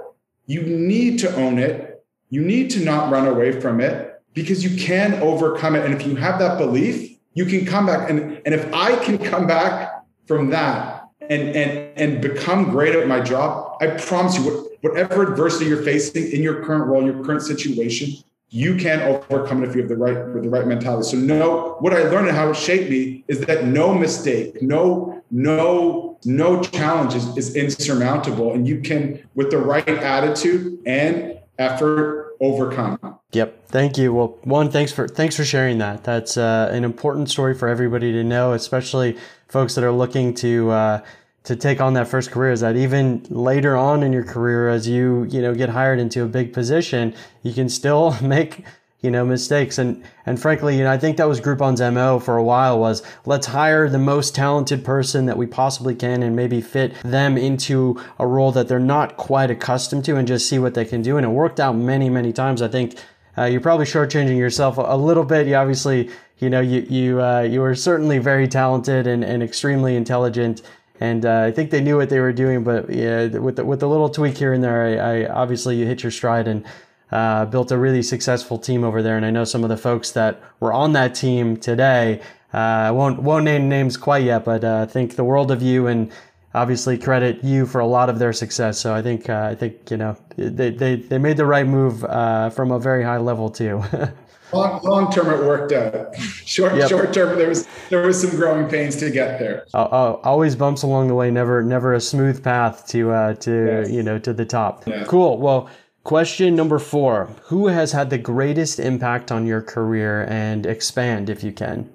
you 0.48 0.64
need 0.64 1.20
to 1.20 1.34
own 1.36 1.60
it. 1.60 2.04
You 2.30 2.42
need 2.42 2.72
to 2.72 2.84
not 2.84 3.12
run 3.12 3.28
away 3.28 3.62
from 3.62 3.80
it 3.80 4.22
because 4.34 4.64
you 4.64 4.76
can 4.84 5.14
overcome 5.22 5.76
it. 5.76 5.86
And 5.86 5.94
if 5.94 6.06
you 6.06 6.16
have 6.16 6.40
that 6.40 6.58
belief, 6.58 7.18
you 7.36 7.46
can 7.46 7.64
come 7.64 7.86
back. 7.86 8.10
And, 8.10 8.42
and 8.44 8.56
if 8.56 8.74
I 8.74 8.96
can 9.04 9.20
come 9.20 9.46
back 9.46 10.04
from 10.26 10.50
that 10.50 11.08
and 11.22 11.56
and 11.56 12.00
and 12.00 12.22
become 12.22 12.72
great 12.72 12.96
at 12.96 13.08
my 13.08 13.20
job, 13.20 13.78
I 13.82 13.88
promise 13.88 14.38
you, 14.38 14.76
whatever 14.82 15.32
adversity 15.32 15.66
you're 15.66 15.84
facing 15.84 16.32
in 16.32 16.42
your 16.42 16.64
current 16.64 16.86
role, 16.86 17.04
your 17.04 17.24
current 17.24 17.44
situation, 17.44 18.24
you 18.50 18.76
can 18.76 19.02
overcome 19.02 19.64
it 19.64 19.70
if 19.70 19.76
you 19.76 19.82
have 19.82 19.90
the 19.90 19.98
right 19.98 20.28
with 20.34 20.44
the 20.44 20.50
right 20.50 20.68
mentality. 20.68 21.10
So 21.10 21.18
no, 21.18 21.78
what 21.80 21.94
I 21.94 22.04
learned 22.04 22.28
and 22.28 22.38
how 22.38 22.50
it 22.50 22.56
shaped 22.56 22.90
me 22.90 23.24
is 23.28 23.42
that 23.42 23.66
no 23.66 23.94
mistake, 23.94 24.62
no 24.62 25.24
no 25.32 26.18
no 26.26 26.62
challenge 26.62 27.16
is, 27.16 27.36
is 27.38 27.56
insurmountable, 27.56 28.54
and 28.54 28.68
you 28.68 28.82
can 28.82 29.28
with 29.36 29.52
the 29.52 29.58
right 29.58 29.88
attitude 29.88 30.80
and 30.86 31.40
effort 31.58 32.36
overcome. 32.42 33.20
Yep. 33.32 33.68
Thank 33.68 33.98
you. 33.98 34.14
Well, 34.14 34.38
one, 34.44 34.70
thanks 34.72 34.92
for 34.92 35.08
thanks 35.08 35.36
for 35.36 35.44
sharing 35.44 35.78
that. 35.80 36.04
That's 36.04 36.38
uh, 36.38 36.70
an 36.72 36.84
important 36.84 37.30
story 37.30 37.56
for 37.56 37.68
everybody 37.68 38.12
to 38.12 38.24
know, 38.24 38.54
especially 38.54 39.18
folks 39.48 39.76
that 39.76 39.84
are 39.84 39.92
looking 39.92 40.34
to 40.36 40.70
uh, 40.70 41.02
to 41.46 41.56
take 41.56 41.82
on 41.82 41.94
that 41.94 42.08
first 42.08 42.32
career. 42.32 42.52
Is 42.52 42.62
that 42.62 42.76
even 42.76 43.26
later 43.30 43.78
on 43.78 44.04
in 44.04 44.12
your 44.12 44.24
career, 44.24 44.70
as 44.70 44.88
you 44.88 45.24
you 45.30 45.42
know 45.42 45.54
get 45.54 45.70
hired 45.70 46.00
into 46.00 46.24
a 46.24 46.28
big 46.28 46.54
position, 46.54 47.14
you 47.44 47.54
can 47.54 47.70
still 47.70 48.16
make 48.22 48.66
you 49.02 49.12
know 49.12 49.24
mistakes 49.24 49.78
and 49.78 50.04
and 50.26 50.42
frankly 50.42 50.76
you 50.76 50.84
know 50.84 50.90
i 50.90 50.98
think 50.98 51.18
that 51.18 51.28
was 51.28 51.40
groupon's 51.40 51.80
mo 51.80 52.18
for 52.18 52.38
a 52.38 52.44
while 52.44 52.80
was 52.80 53.04
let's 53.26 53.46
hire 53.46 53.88
the 53.88 54.00
most 54.00 54.34
talented 54.34 54.84
person 54.84 55.28
that 55.28 55.38
we 55.38 55.46
possibly 55.46 55.94
can 55.94 56.24
and 56.24 56.36
maybe 56.36 56.60
fit 56.60 56.92
them 57.04 57.38
into 57.38 58.02
a 58.18 58.26
role 58.26 58.52
that 58.52 58.68
they're 58.68 58.80
not 58.80 59.16
quite 59.16 59.52
accustomed 59.52 60.04
to 60.04 60.16
and 60.16 60.28
just 60.28 60.50
see 60.50 60.58
what 60.58 60.74
they 60.74 60.86
can 60.86 61.04
do 61.04 61.18
and 61.18 61.26
it 61.26 61.30
worked 61.30 61.60
out 61.60 61.74
many 61.76 62.10
many 62.10 62.34
times 62.34 62.64
i 62.64 62.68
think 62.68 62.96
uh, 63.38 63.44
you're 63.44 63.62
probably 63.62 63.86
shortchanging 63.86 64.38
yourself 64.38 64.78
a, 64.78 64.96
little 64.96 65.24
bit. 65.24 65.48
You 65.48 65.56
obviously, 65.56 66.10
you 66.40 66.50
know, 66.50 66.62
you 66.62 66.82
you 66.90 67.22
uh, 67.22 67.42
you 67.42 67.60
were 67.60 67.76
certainly 67.76 68.18
very 68.18 68.48
talented 68.48 69.08
and, 69.08 69.24
and 69.24 69.44
extremely 69.44 69.96
intelligent, 69.96 70.62
and 71.00 71.26
uh, 71.26 71.42
I 71.42 71.52
think 71.52 71.72
they 71.72 71.82
knew 71.82 71.98
what 71.98 72.10
they 72.10 72.20
were 72.20 72.34
doing. 72.34 72.64
But 72.64 72.90
yeah, 72.90 73.28
with 73.28 73.58
the, 73.58 73.66
with 73.66 73.84
a 73.84 73.88
little 73.88 74.10
tweak 74.10 74.38
here 74.38 74.54
and 74.54 74.64
there, 74.64 74.84
I, 74.84 75.24
I 75.24 75.30
obviously 75.30 75.78
you 75.78 75.86
hit 75.86 76.04
your 76.04 76.12
stride 76.12 76.48
and 76.48 76.66
uh, 77.12 77.46
built 77.46 77.72
a 77.72 77.78
really 77.78 78.02
successful 78.02 78.58
team 78.58 78.84
over 78.84 79.02
there. 79.02 79.18
And 79.18 79.26
I 79.26 79.32
know 79.32 79.44
some 79.44 79.64
of 79.64 79.70
the 79.70 79.78
folks 79.78 80.12
that 80.12 80.42
were 80.60 80.74
on 80.74 80.94
that 80.94 81.16
team 81.16 81.58
today. 81.58 82.22
Uh, 82.54 82.58
I 82.58 82.92
won't 82.92 83.22
won't 83.22 83.44
name 83.44 83.68
names 83.68 83.98
quite 83.98 84.24
yet, 84.24 84.46
but 84.46 84.64
uh, 84.64 84.86
think 84.86 85.16
the 85.16 85.26
world 85.26 85.52
of 85.52 85.62
you 85.62 85.88
and 85.88 86.12
obviously 86.54 86.98
credit 86.98 87.44
you 87.44 87.66
for 87.66 87.80
a 87.82 87.86
lot 87.86 88.10
of 88.10 88.18
their 88.18 88.32
success. 88.32 88.80
So 88.80 88.94
I 88.96 89.02
think 89.02 89.30
uh, 89.30 89.50
I 89.52 89.56
think 89.56 89.92
you 89.92 89.98
know 89.98 90.18
they, 90.38 90.72
they, 90.72 90.96
they 90.96 91.18
made 91.18 91.38
the 91.38 91.46
right 91.46 91.68
move 91.68 92.04
uh, 92.06 92.50
from 92.50 92.72
a 92.72 92.80
very 92.80 93.04
high 93.04 93.18
level 93.18 93.50
too. 93.50 93.84
long, 94.52 94.82
long 94.84 95.12
term, 95.12 95.28
it 95.28 95.46
worked 95.46 95.72
out. 95.72 96.16
Short 96.46 96.76
yep. 96.76 96.90
short 96.90 97.14
term, 97.14 97.38
there 97.38 97.50
was 97.50 97.68
there 97.90 98.06
was 98.06 98.22
some 98.22 98.32
growing 98.32 98.68
pains 98.68 98.96
to 98.98 99.10
get 99.10 99.40
there. 99.40 99.66
Uh, 99.74 99.84
uh, 99.84 100.20
always 100.24 100.56
bumps 100.56 100.84
along 100.84 101.08
the 101.08 101.16
way. 101.16 101.32
Never 101.32 101.64
never 101.64 101.94
a 101.94 102.02
smooth 102.02 102.44
path 102.44 102.88
to 102.88 103.12
uh, 103.12 103.34
to 103.36 103.66
yes. 103.66 103.92
you 103.92 104.04
know 104.04 104.20
to 104.20 104.34
the 104.34 104.46
top. 104.46 104.88
Yeah. 104.88 105.06
Cool. 105.06 105.38
Well. 105.38 105.70
Question 106.04 106.56
number 106.56 106.78
four 106.78 107.36
Who 107.46 107.66
has 107.70 107.92
had 107.92 108.12
the 108.12 108.20
greatest 108.20 108.80
impact 108.80 109.32
on 109.32 109.48
your 109.48 109.64
career 109.64 110.28
and 110.30 110.64
expand 110.68 111.32
if 111.32 111.44
you 111.44 111.52
can? 111.52 111.90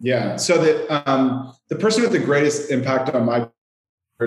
Yeah. 0.00 0.36
So 0.36 0.62
the 0.62 1.10
um, 1.10 1.54
the 1.68 1.76
person 1.76 2.02
with 2.02 2.12
the 2.12 2.18
greatest 2.18 2.70
impact 2.70 3.08
on 3.08 3.24
my 3.24 3.48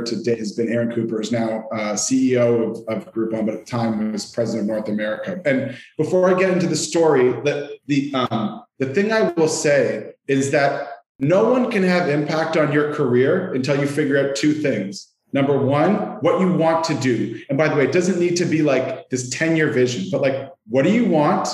today 0.04 0.36
has 0.36 0.54
been 0.54 0.70
Aaron 0.70 0.94
Cooper, 0.94 1.22
is 1.22 1.32
now 1.32 1.68
uh, 1.72 1.94
CEO 1.94 2.72
of, 2.72 2.88
of 2.88 3.14
Groupon, 3.14 3.46
but 3.46 3.56
at 3.56 3.66
the 3.66 3.72
time 3.72 4.12
was 4.12 4.32
president 4.32 4.70
of 4.70 4.76
North 4.76 4.90
America. 4.90 5.42
And 5.46 5.78
before 5.98 6.30
I 6.30 6.40
get 6.40 6.52
into 6.52 6.68
the 6.68 6.76
story, 6.76 7.32
the 7.32 7.78
the 7.88 8.14
um, 8.14 8.64
the 8.80 8.94
thing 8.94 9.12
I 9.12 9.32
will 9.32 9.48
say 9.48 10.14
is 10.28 10.52
that 10.52 10.90
no 11.20 11.50
one 11.50 11.72
can 11.72 11.84
have 11.84 12.10
impact 12.10 12.58
on 12.58 12.74
your 12.74 12.94
career 12.94 13.54
until 13.54 13.80
you 13.80 13.88
figure 13.88 14.18
out 14.18 14.36
two 14.36 14.54
things. 14.54 15.14
Number 15.32 15.58
one, 15.58 15.96
what 16.22 16.40
you 16.40 16.52
want 16.54 16.84
to 16.86 16.94
do. 16.96 17.42
And 17.50 17.58
by 17.58 17.68
the 17.68 17.76
way, 17.76 17.86
it 17.86 17.92
doesn't 17.92 18.20
need 18.20 18.38
to 18.38 18.46
be 18.46 18.62
like 18.62 19.10
this 19.10 19.30
10 19.30 19.56
year 19.56 19.70
vision, 19.70 20.06
but 20.12 20.22
like, 20.22 20.50
what 20.68 20.84
do 20.84 20.92
you 20.92 21.06
want? 21.06 21.48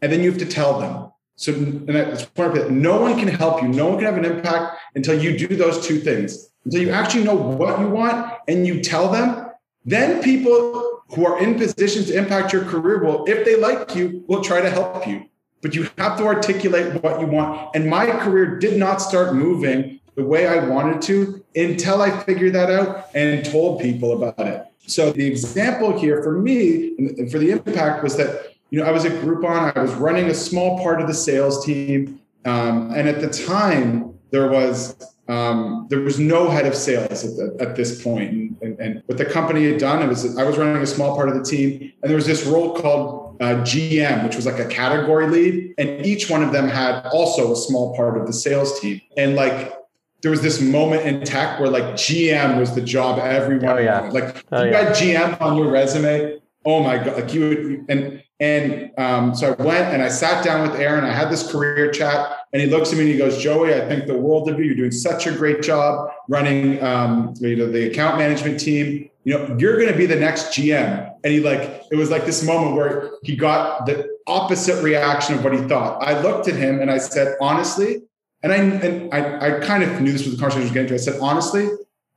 And 0.00 0.12
then 0.12 0.22
you 0.22 0.30
have 0.30 0.40
to 0.40 0.46
tell 0.46 0.80
them. 0.80 1.11
So, 1.36 1.52
and 1.52 1.88
that's 1.88 2.24
part 2.24 2.50
of 2.50 2.56
it. 2.56 2.70
No 2.70 3.00
one 3.00 3.18
can 3.18 3.28
help 3.28 3.62
you. 3.62 3.68
No 3.68 3.88
one 3.88 3.98
can 3.98 4.04
have 4.06 4.16
an 4.16 4.24
impact 4.24 4.78
until 4.94 5.20
you 5.20 5.36
do 5.36 5.56
those 5.56 5.86
two 5.86 5.98
things 5.98 6.52
until 6.64 6.82
you 6.82 6.90
actually 6.90 7.24
know 7.24 7.34
what 7.34 7.80
you 7.80 7.88
want 7.88 8.32
and 8.48 8.66
you 8.66 8.82
tell 8.82 9.10
them, 9.10 9.50
then 9.84 10.22
people 10.22 11.02
who 11.08 11.26
are 11.26 11.42
in 11.42 11.58
position 11.58 12.04
to 12.04 12.16
impact 12.16 12.52
your 12.52 12.64
career 12.64 13.02
will, 13.02 13.24
if 13.26 13.44
they 13.44 13.56
like 13.56 13.94
you, 13.94 14.24
will 14.28 14.42
try 14.42 14.60
to 14.60 14.70
help 14.70 15.06
you. 15.06 15.26
But 15.60 15.74
you 15.74 15.88
have 15.98 16.18
to 16.18 16.24
articulate 16.24 17.02
what 17.02 17.20
you 17.20 17.26
want. 17.26 17.74
And 17.74 17.88
my 17.88 18.06
career 18.06 18.58
did 18.58 18.78
not 18.78 19.00
start 19.00 19.34
moving 19.34 20.00
the 20.14 20.24
way 20.24 20.46
I 20.46 20.66
wanted 20.66 21.02
to 21.02 21.44
until 21.54 22.02
I 22.02 22.10
figured 22.24 22.52
that 22.54 22.70
out 22.70 23.08
and 23.14 23.44
told 23.44 23.80
people 23.80 24.12
about 24.12 24.46
it. 24.46 24.66
So 24.86 25.12
the 25.12 25.26
example 25.26 25.98
here 25.98 26.22
for 26.22 26.32
me 26.32 26.94
and 26.98 27.30
for 27.30 27.38
the 27.38 27.50
impact 27.50 28.02
was 28.02 28.16
that 28.16 28.51
you 28.72 28.80
know 28.80 28.86
I 28.86 28.90
was 28.90 29.04
at 29.04 29.12
Groupon. 29.22 29.76
I 29.76 29.82
was 29.82 29.92
running 29.92 30.28
a 30.28 30.34
small 30.34 30.82
part 30.82 31.00
of 31.00 31.06
the 31.06 31.14
sales 31.14 31.64
team, 31.64 32.18
um, 32.46 32.90
and 32.92 33.06
at 33.06 33.20
the 33.20 33.28
time 33.28 34.18
there 34.30 34.48
was 34.48 34.96
um, 35.28 35.86
there 35.90 36.00
was 36.00 36.18
no 36.18 36.48
head 36.48 36.66
of 36.66 36.74
sales 36.74 37.22
at, 37.22 37.36
the, 37.36 37.56
at 37.60 37.76
this 37.76 38.02
point. 38.02 38.32
And, 38.32 38.56
and, 38.62 38.80
and, 38.80 39.02
what 39.06 39.18
the 39.18 39.26
company 39.26 39.70
had 39.70 39.78
done, 39.78 40.02
it 40.02 40.08
was 40.08 40.36
I 40.38 40.44
was 40.44 40.56
running 40.56 40.82
a 40.82 40.86
small 40.86 41.14
part 41.14 41.28
of 41.28 41.34
the 41.34 41.44
team, 41.44 41.92
and 42.02 42.08
there 42.10 42.16
was 42.16 42.26
this 42.26 42.46
role 42.46 42.74
called 42.74 43.36
uh, 43.42 43.56
GM, 43.56 44.24
which 44.24 44.36
was 44.36 44.46
like 44.46 44.58
a 44.58 44.66
category 44.66 45.26
lead, 45.26 45.74
and 45.76 46.04
each 46.06 46.30
one 46.30 46.42
of 46.42 46.50
them 46.52 46.66
had 46.66 47.06
also 47.08 47.52
a 47.52 47.56
small 47.56 47.94
part 47.94 48.16
of 48.16 48.26
the 48.26 48.32
sales 48.32 48.80
team. 48.80 49.02
And 49.18 49.36
like 49.36 49.74
there 50.22 50.30
was 50.30 50.40
this 50.40 50.62
moment 50.62 51.04
in 51.06 51.22
tech 51.24 51.60
where 51.60 51.68
like 51.68 51.84
GM 51.94 52.58
was 52.58 52.74
the 52.74 52.80
job 52.80 53.18
everyone 53.18 53.68
oh, 53.68 53.78
yeah. 53.78 54.00
wanted. 54.00 54.14
Like 54.14 54.44
oh, 54.50 54.64
you 54.64 54.70
yeah. 54.70 54.84
had 54.84 54.96
GM 54.96 55.40
on 55.42 55.58
your 55.58 55.70
resume. 55.70 56.40
Oh 56.64 56.82
my 56.82 56.96
god! 56.96 57.16
Like 57.16 57.34
you 57.34 57.48
would, 57.48 57.84
and 57.90 58.21
and 58.42 58.90
um, 58.98 59.36
so 59.36 59.54
I 59.56 59.62
went 59.62 59.94
and 59.94 60.02
I 60.02 60.08
sat 60.08 60.44
down 60.44 60.68
with 60.68 60.78
Aaron. 60.80 61.04
I 61.04 61.12
had 61.12 61.30
this 61.30 61.48
career 61.48 61.92
chat, 61.92 62.38
and 62.52 62.60
he 62.60 62.68
looks 62.68 62.90
at 62.90 62.96
me 62.96 63.02
and 63.02 63.12
he 63.12 63.16
goes, 63.16 63.40
"Joey, 63.40 63.72
I 63.72 63.86
think 63.86 64.08
the 64.08 64.18
world 64.18 64.50
of 64.50 64.58
you. 64.58 64.64
You're 64.64 64.74
doing 64.74 64.90
such 64.90 65.28
a 65.28 65.32
great 65.32 65.62
job 65.62 66.10
running, 66.28 66.82
um, 66.82 67.34
you 67.38 67.54
know, 67.54 67.70
the 67.70 67.88
account 67.88 68.18
management 68.18 68.58
team. 68.58 69.08
You 69.22 69.38
know, 69.38 69.56
you're 69.60 69.76
going 69.76 69.92
to 69.92 69.96
be 69.96 70.06
the 70.06 70.16
next 70.16 70.46
GM." 70.46 71.14
And 71.22 71.32
he 71.32 71.38
like, 71.38 71.84
it 71.92 71.94
was 71.94 72.10
like 72.10 72.26
this 72.26 72.44
moment 72.44 72.74
where 72.74 73.12
he 73.22 73.36
got 73.36 73.86
the 73.86 74.08
opposite 74.26 74.82
reaction 74.82 75.36
of 75.36 75.44
what 75.44 75.52
he 75.52 75.60
thought. 75.68 76.02
I 76.02 76.20
looked 76.20 76.48
at 76.48 76.56
him 76.56 76.80
and 76.80 76.90
I 76.90 76.98
said, 76.98 77.36
honestly, 77.40 78.02
and 78.42 78.52
I 78.52 78.56
and 78.56 79.14
I, 79.14 79.58
I 79.58 79.60
kind 79.60 79.84
of 79.84 80.00
knew 80.00 80.10
this 80.10 80.24
was 80.24 80.34
the 80.34 80.40
conversation 80.40 80.62
I 80.62 80.64
was 80.64 80.72
getting 80.72 80.88
to. 80.88 80.94
I 80.94 80.96
said, 80.96 81.20
honestly, 81.20 81.68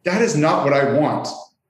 that 0.05 0.23
is 0.23 0.35
not 0.35 0.63
what 0.63 0.73
I 0.73 0.97
want. 0.97 1.27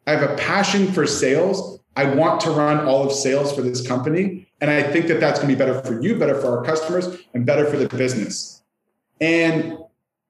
I 0.07 0.11
have 0.11 0.23
a 0.23 0.33
passion 0.37 0.93
for 0.93 1.05
sales 1.05 1.74
I 1.95 2.05
want 2.05 2.41
to 2.41 2.51
run 2.51 2.85
all 2.85 3.05
of 3.05 3.11
sales 3.13 3.53
for 3.53 3.61
this 3.61 3.85
company. 3.85 4.47
And 4.61 4.69
I 4.71 4.83
think 4.83 5.07
that 5.07 5.19
that's 5.19 5.39
going 5.39 5.49
to 5.49 5.55
be 5.55 5.59
better 5.59 5.81
for 5.81 6.01
you, 6.01 6.17
better 6.17 6.39
for 6.39 6.57
our 6.57 6.63
customers, 6.63 7.07
and 7.33 7.45
better 7.45 7.65
for 7.65 7.77
the 7.77 7.87
business. 7.89 8.61
And 9.21 9.77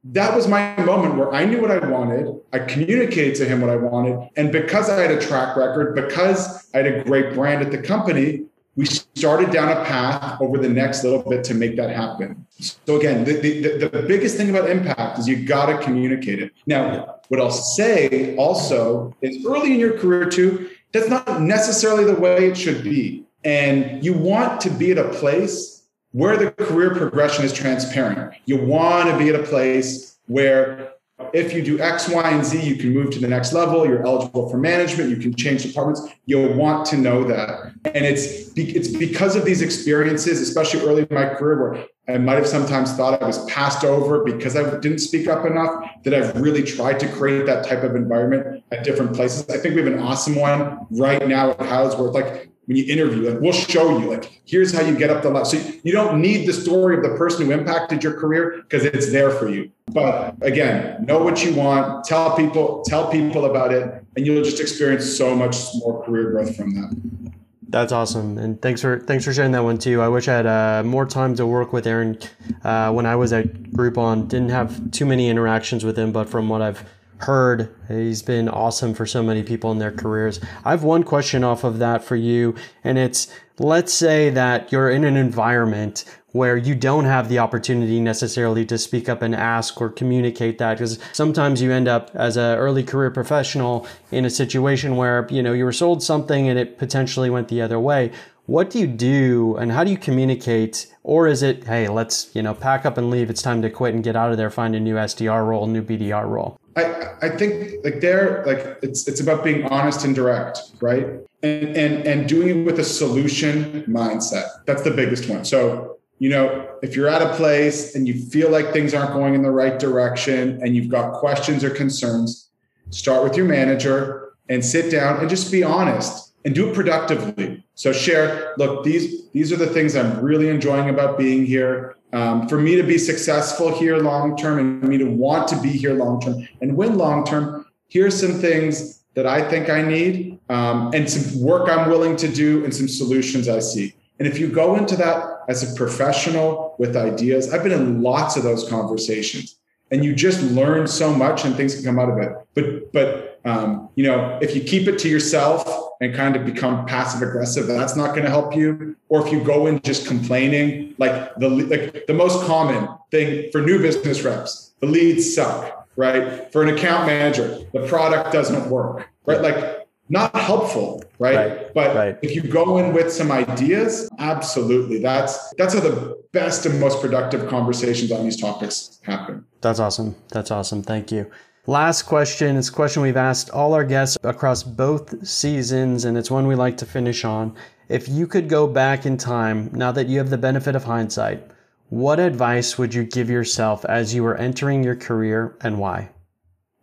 that 0.04 0.36
was 0.36 0.48
my 0.48 0.76
moment 0.84 1.16
where 1.16 1.34
I 1.34 1.46
knew 1.46 1.60
what 1.60 1.72
I 1.72 1.80
wanted. 1.88 2.40
I 2.54 2.60
communicated 2.60 3.36
to 3.36 3.46
him 3.46 3.62
what 3.62 3.70
I 3.70 3.76
wanted. 3.76 4.30
And 4.36 4.52
because 4.52 4.90
I 4.90 5.02
had 5.02 5.12
a 5.12 5.20
track 5.20 5.58
record, 5.58 5.96
because 5.96 6.70
I 6.74 6.78
had 6.78 6.88
a 6.88 7.04
great 7.04 7.34
brand 7.34 7.64
at 7.64 7.72
the 7.72 7.80
company, 7.80 8.46
we 8.76 8.86
started 8.86 9.52
down 9.52 9.70
a 9.70 9.84
path 9.86 10.40
over 10.42 10.58
the 10.58 10.70
next 10.70 11.04
little 11.04 11.28
bit 11.28 11.44
to 11.46 11.54
make 11.54 11.78
that 11.78 11.90
happen. 11.90 12.46
So 12.60 12.98
again, 12.98 13.24
the, 13.24 13.40
the, 13.40 13.88
the 13.88 14.04
biggest 14.04 14.38
thing 14.38 14.50
about 14.50 14.70
impact 14.70 15.18
is 15.18 15.28
you 15.28 15.46
got 15.46 15.68
to 15.68 15.84
communicate 15.84 16.42
it. 16.42 16.52
Now, 16.68 17.22
what 17.30 17.40
I'll 17.40 17.52
say 17.52 18.36
also 18.36 19.16
is 19.22 19.46
early 19.46 19.74
in 19.74 19.80
your 19.80 19.98
career 19.98 20.30
too, 20.30 20.70
that's 20.96 21.10
not 21.10 21.42
necessarily 21.42 22.06
the 22.06 22.16
way 22.16 22.48
it 22.48 22.58
should 22.58 22.82
be. 22.82 23.26
And 23.44 24.04
you 24.04 24.14
want 24.14 24.62
to 24.62 24.70
be 24.70 24.92
at 24.92 24.98
a 24.98 25.10
place 25.10 25.84
where 26.14 26.38
the 26.38 26.52
career 26.52 26.96
progression 26.96 27.44
is 27.44 27.52
transparent. 27.52 28.34
You 28.46 28.58
want 28.58 29.10
to 29.10 29.18
be 29.18 29.28
at 29.28 29.36
a 29.36 29.44
place 29.44 30.18
where 30.28 30.94
if 31.34 31.54
you 31.54 31.62
do 31.62 31.80
X, 31.80 32.10
Y, 32.10 32.30
and 32.30 32.46
Z, 32.46 32.62
you 32.62 32.76
can 32.76 32.94
move 32.94 33.12
to 33.12 33.20
the 33.20 33.28
next 33.28 33.54
level. 33.54 33.86
You're 33.86 34.06
eligible 34.06 34.50
for 34.50 34.58
management. 34.58 35.10
You 35.10 35.18
can 35.18 35.34
change 35.34 35.64
departments. 35.64 36.02
You'll 36.26 36.54
want 36.54 36.86
to 36.88 36.98
know 36.98 37.24
that. 37.26 37.74
And 37.86 38.06
it's 38.06 38.52
it's 38.56 38.90
because 38.90 39.36
of 39.36 39.46
these 39.46 39.62
experiences, 39.62 40.42
especially 40.42 40.82
early 40.82 41.08
in 41.10 41.16
my 41.16 41.28
career, 41.36 41.62
where 41.62 41.86
I 42.08 42.18
might 42.18 42.36
have 42.36 42.48
sometimes 42.48 42.94
thought 42.94 43.22
I 43.22 43.26
was 43.26 43.44
passed 43.46 43.84
over 43.84 44.24
because 44.24 44.56
I 44.56 44.78
didn't 44.80 45.00
speak 45.00 45.28
up 45.28 45.46
enough, 45.46 45.84
that 46.04 46.14
I've 46.14 46.40
really 46.40 46.64
tried 46.64 47.00
to 47.00 47.08
create 47.08 47.46
that 47.48 47.66
type 47.66 47.84
of 47.84 47.96
environment 47.96 48.64
at 48.72 48.84
different 48.84 49.16
places. 49.16 49.50
I 49.50 49.58
think 49.58 49.76
we 49.76 49.84
have 49.84 49.92
an 49.92 50.00
awesome 50.00 50.36
one 50.36 50.86
right 50.92 51.26
now 51.28 51.52
at 51.52 51.60
it's 51.60 51.96
like 51.96 52.50
when 52.66 52.78
you 52.78 52.86
interview, 52.86 53.30
like 53.30 53.40
we'll 53.40 53.52
show 53.52 53.98
you, 53.98 54.10
like 54.10 54.42
here's 54.46 54.74
how 54.74 54.82
you 54.82 54.98
get 54.98 55.10
up 55.10 55.22
the 55.24 55.30
ladder. 55.30 55.46
So 55.46 55.58
you 55.84 55.92
don't 55.92 56.20
need 56.22 56.48
the 56.48 56.54
story 56.54 56.98
of 56.98 57.04
the 57.04 57.16
person 57.18 57.46
who 57.46 57.52
impacted 57.52 58.04
your 58.04 58.14
career 58.14 58.64
because 58.64 58.84
it's 58.84 59.12
there 59.12 59.30
for 59.30 59.50
you. 59.50 59.72
But 59.88 60.36
again, 60.42 61.06
know 61.06 61.24
what 61.24 61.44
you 61.44 61.54
want, 61.54 62.06
tell 62.06 62.36
people, 62.36 62.84
tell 62.86 63.10
people 63.10 63.46
about 63.46 63.72
it, 63.72 64.04
and 64.16 64.26
you'll 64.26 64.44
just 64.44 64.60
experience 64.60 65.06
so 65.18 65.36
much 65.36 65.58
more 65.76 66.04
career 66.04 66.32
growth 66.32 66.56
from 66.56 66.74
that. 66.74 67.32
That's 67.68 67.92
awesome, 67.92 68.38
and 68.38 68.62
thanks 68.62 68.82
for 68.82 69.00
thanks 69.00 69.26
for 69.26 69.34
sharing 69.34 69.52
that 69.52 69.64
one 69.64 69.78
too. 69.78 70.02
I 70.02 70.08
wish 70.08 70.28
I 70.28 70.34
had 70.34 70.46
uh, 70.46 70.84
more 70.84 71.06
time 71.06 71.36
to 71.36 71.46
work 71.46 71.74
with 71.74 71.86
Aaron 71.86 72.18
uh, 72.64 72.92
when 72.92 73.06
I 73.06 73.16
was 73.16 73.34
at 73.34 73.48
Groupon. 73.54 74.28
Didn't 74.28 74.50
have 74.50 74.92
too 74.92 75.06
many 75.06 75.30
interactions 75.30 75.84
with 75.84 75.98
him, 75.98 76.12
but 76.12 76.30
from 76.30 76.48
what 76.48 76.62
I've 76.62 76.84
heard. 77.18 77.74
He's 77.88 78.22
been 78.22 78.50
awesome 78.50 78.94
for 78.94 79.06
so 79.06 79.24
many 79.24 79.44
people 79.44 79.72
in 79.72 79.80
their 79.80 79.92
careers. 79.92 80.40
I 80.64 80.72
have 80.72 80.84
one 80.84 81.04
question 81.04 81.44
off 81.44 81.64
of 81.64 81.80
that 81.80 82.04
for 82.04 82.16
you, 82.16 82.56
and 82.84 82.98
it's 82.98 83.32
let's 83.58 83.94
say 83.94 84.30
that 84.32 84.72
you're 84.72 84.90
in 84.90 85.04
an 85.04 85.16
environment 85.16 86.04
where 86.36 86.58
you 86.58 86.76
don't 86.76 87.06
have 87.06 87.30
the 87.30 87.40
opportunity 87.40 87.98
necessarily 88.02 88.66
to 88.66 88.78
speak 88.78 89.08
up 89.08 89.22
and 89.22 89.34
ask 89.34 89.80
or 89.80 89.90
communicate 89.90 90.58
that 90.58 90.74
because 90.74 91.00
sometimes 91.14 91.62
you 91.62 91.72
end 91.72 91.88
up 91.88 92.12
as 92.14 92.36
an 92.36 92.58
early 92.58 92.84
career 92.84 93.10
professional 93.10 93.88
in 94.12 94.26
a 94.26 94.30
situation 94.30 94.98
where 94.98 95.26
you 95.32 95.42
know 95.42 95.54
you 95.54 95.64
were 95.64 95.72
sold 95.72 96.04
something 96.04 96.50
and 96.50 96.60
it 96.60 96.78
potentially 96.78 97.30
went 97.30 97.48
the 97.48 97.62
other 97.62 97.80
way 97.80 98.12
what 98.46 98.70
do 98.70 98.80
you 98.80 98.88
do 98.88 99.56
and 99.58 99.72
how 99.72 99.84
do 99.84 99.92
you 99.92 99.98
communicate? 99.98 100.94
Or 101.04 101.28
is 101.28 101.42
it 101.42 101.66
hey 101.66 101.88
let's 101.88 102.30
you 102.36 102.42
know 102.42 102.54
pack 102.54 102.86
up 102.86 102.98
and 102.98 103.10
leave. 103.10 103.30
It's 103.30 103.42
time 103.42 103.62
to 103.62 103.70
quit 103.70 103.94
and 103.94 104.04
get 104.04 104.16
out 104.16 104.32
of 104.32 104.38
there 104.38 104.50
find 104.50 104.76
a 104.76 104.80
new 104.80 104.96
sdr 104.96 105.46
role 105.46 105.68
new 105.68 105.82
bdr 105.82 106.28
role. 106.28 106.60
I, 106.76 107.08
I 107.22 107.30
think 107.30 107.84
like 107.84 108.02
there 108.02 108.44
like 108.46 108.78
it's 108.82 109.08
it's 109.08 109.20
about 109.20 109.44
being 109.44 109.66
honest 109.66 110.06
and 110.06 110.16
direct 110.16 110.60
right? 110.82 111.08
And 111.44 111.78
and 111.78 112.08
and 112.08 112.30
doing 112.30 112.62
it 112.62 112.66
with 112.66 112.80
a 112.80 112.84
solution 112.84 113.84
mindset. 113.84 114.48
That's 114.66 114.84
the 114.84 114.92
biggest 114.92 115.30
one. 115.30 115.46
So 115.46 115.98
you 116.20 116.30
know 116.30 116.68
if 116.82 116.96
you're 116.96 117.08
at 117.08 117.22
a 117.22 117.34
place 117.36 117.96
and 117.96 118.08
you 118.08 118.14
feel 118.14 118.52
like 118.52 118.72
things 118.72 118.94
aren't 118.94 119.14
going 119.14 119.34
in 119.34 119.42
the 119.42 119.52
right 119.52 119.80
direction 119.80 120.60
and 120.62 120.76
you've 120.76 120.90
got 120.90 121.14
questions 121.14 121.64
or 121.64 121.70
concerns 121.70 122.50
start 122.92 123.24
with 123.24 123.36
your 123.36 123.46
manager 123.46 124.34
and 124.48 124.64
sit 124.64 124.92
down 124.92 125.20
and 125.20 125.30
just 125.30 125.52
be 125.52 125.64
honest 125.64 126.35
and 126.46 126.56
do 126.56 126.70
it 126.70 126.76
productively 126.76 127.66
so 127.74 127.92
share 127.92 128.54
look 128.58 128.84
these 128.84 129.30
these 129.32 129.52
are 129.52 129.58
the 129.58 129.68
things 129.68 129.96
i'm 129.96 130.22
really 130.22 130.48
enjoying 130.48 130.90
about 130.90 131.18
being 131.18 131.46
here 131.46 131.96
um, 132.16 132.48
for 132.48 132.58
me 132.58 132.78
to 132.78 132.84
be 132.84 132.98
successful 132.98 133.78
here 133.78 133.98
long 133.98 134.38
term 134.38 134.58
and 134.58 134.82
me 134.84 134.98
to 134.98 135.04
want 135.06 135.50
to 135.50 135.60
be 135.60 135.70
here 135.70 135.94
long 135.94 136.22
term 136.22 136.48
and 136.62 136.78
win 136.78 136.98
long 136.98 137.26
term, 137.26 137.66
here's 137.90 138.18
some 138.18 138.40
things 138.40 139.04
that 139.16 139.26
I 139.26 139.48
think 139.48 139.70
I 139.70 139.82
need 139.82 140.40
um, 140.48 140.92
and 140.94 141.10
some 141.10 141.42
work 141.42 141.70
I'm 141.70 141.90
willing 141.90 142.16
to 142.18 142.30
do 142.30 142.64
and 142.64 142.74
some 142.74 142.88
solutions 142.88 143.50
I 143.50 143.60
see. 143.60 143.96
And 144.18 144.30
if 144.30 144.40
you 144.40 144.48
go 144.48 144.78
into 144.78 144.96
that 144.96 145.42
as 145.50 145.70
a 145.70 145.76
professional 145.76 146.76
with 146.80 146.96
ideas, 146.96 147.54
I've 147.54 147.64
been 147.64 147.74
in 147.74 148.02
lots 148.02 148.38
of 148.38 148.44
those 148.44 148.70
conversations 148.70 149.58
and 149.92 150.06
you 150.06 150.16
just 150.16 150.42
learn 150.42 150.88
so 150.88 151.14
much 151.14 151.44
and 151.44 151.54
things 151.54 151.76
can 151.76 151.84
come 151.84 152.00
out 152.00 152.10
of 152.10 152.18
it. 152.18 152.32
But, 152.54 152.94
but, 152.94 153.42
um, 153.44 153.90
you 153.96 154.06
know, 154.06 154.40
if 154.42 154.56
you 154.56 154.64
keep 154.64 154.88
it 154.88 154.98
to 155.00 155.10
yourself 155.10 155.90
and 156.02 156.14
kind 156.14 156.36
of 156.36 156.46
become 156.46 156.86
passive 156.86 157.28
aggressive, 157.28 157.68
that's 157.68 157.96
not 157.96 158.10
going 158.10 158.24
to 158.24 158.30
help 158.30 158.56
you. 158.56 158.96
Or 159.10 159.26
if 159.26 159.32
you 159.32 159.44
go 159.44 159.68
in 159.68 159.82
just 159.82 160.08
complaining, 160.08 160.96
like 160.98 161.34
the 161.36 161.50
like 161.50 162.08
the 162.08 162.14
most 162.14 162.46
common 162.46 162.88
thing 163.12 163.52
for 163.52 163.62
new 163.62 163.80
business 163.80 164.24
reps, 164.24 164.74
the 164.80 164.88
leads 164.88 165.34
suck, 165.34 165.88
right? 165.96 166.52
For 166.52 166.64
an 166.64 166.70
account 166.70 167.08
manager, 167.08 167.60
the 167.74 167.88
product 167.88 168.32
doesn't 168.32 168.70
work, 168.70 169.10
right? 169.26 169.42
Like 169.42 169.88
not 170.10 170.36
helpful, 170.36 171.04
right? 171.18 171.36
right. 171.36 171.74
But 171.74 171.96
right. 171.96 172.18
if 172.22 172.36
you 172.36 172.44
go 172.44 172.78
in 172.78 172.94
with 172.94 173.12
some 173.12 173.32
ideas, 173.32 174.10
absolutely. 174.20 175.00
That's 175.00 175.54
that's 175.58 175.74
how 175.74 175.80
the 175.80 176.22
best 176.32 176.66
and 176.66 176.80
most 176.80 177.02
productive 177.02 177.50
conversations 177.50 178.12
on 178.12 178.24
these 178.24 178.40
topics 178.40 179.00
happen. 179.04 179.46
That's 179.62 179.80
awesome. 179.80 180.16
That's 180.30 180.52
awesome. 180.52 180.84
Thank 180.84 181.12
you. 181.12 181.32
Last 181.68 182.04
question. 182.04 182.58
It's 182.58 182.70
a 182.70 182.72
question 182.72 183.02
we've 183.02 183.18
asked 183.18 183.50
all 183.50 183.74
our 183.74 183.84
guests 183.84 184.18
across 184.24 184.62
both 184.62 185.28
seasons, 185.28 186.06
and 186.06 186.16
it's 186.16 186.30
one 186.30 186.46
we 186.46 186.54
like 186.54 186.78
to 186.78 186.86
finish 186.86 187.26
on. 187.26 187.56
If 187.90 188.08
you 188.08 188.28
could 188.28 188.50
go 188.50 188.68
back 188.68 189.06
in 189.06 189.18
time, 189.18 189.72
now 189.74 189.92
that 189.92 190.08
you 190.08 190.20
have 190.20 190.30
the 190.30 190.38
benefit 190.38 190.76
of 190.76 190.84
hindsight, 190.84 191.44
what 191.90 192.20
advice 192.20 192.78
would 192.78 192.94
you 192.94 193.04
give 193.04 193.30
yourself 193.30 193.84
as 193.86 194.14
you 194.14 194.24
were 194.24 194.36
entering 194.38 194.84
your 194.84 194.96
career 194.96 195.56
and 195.62 195.80
why? 195.80 196.10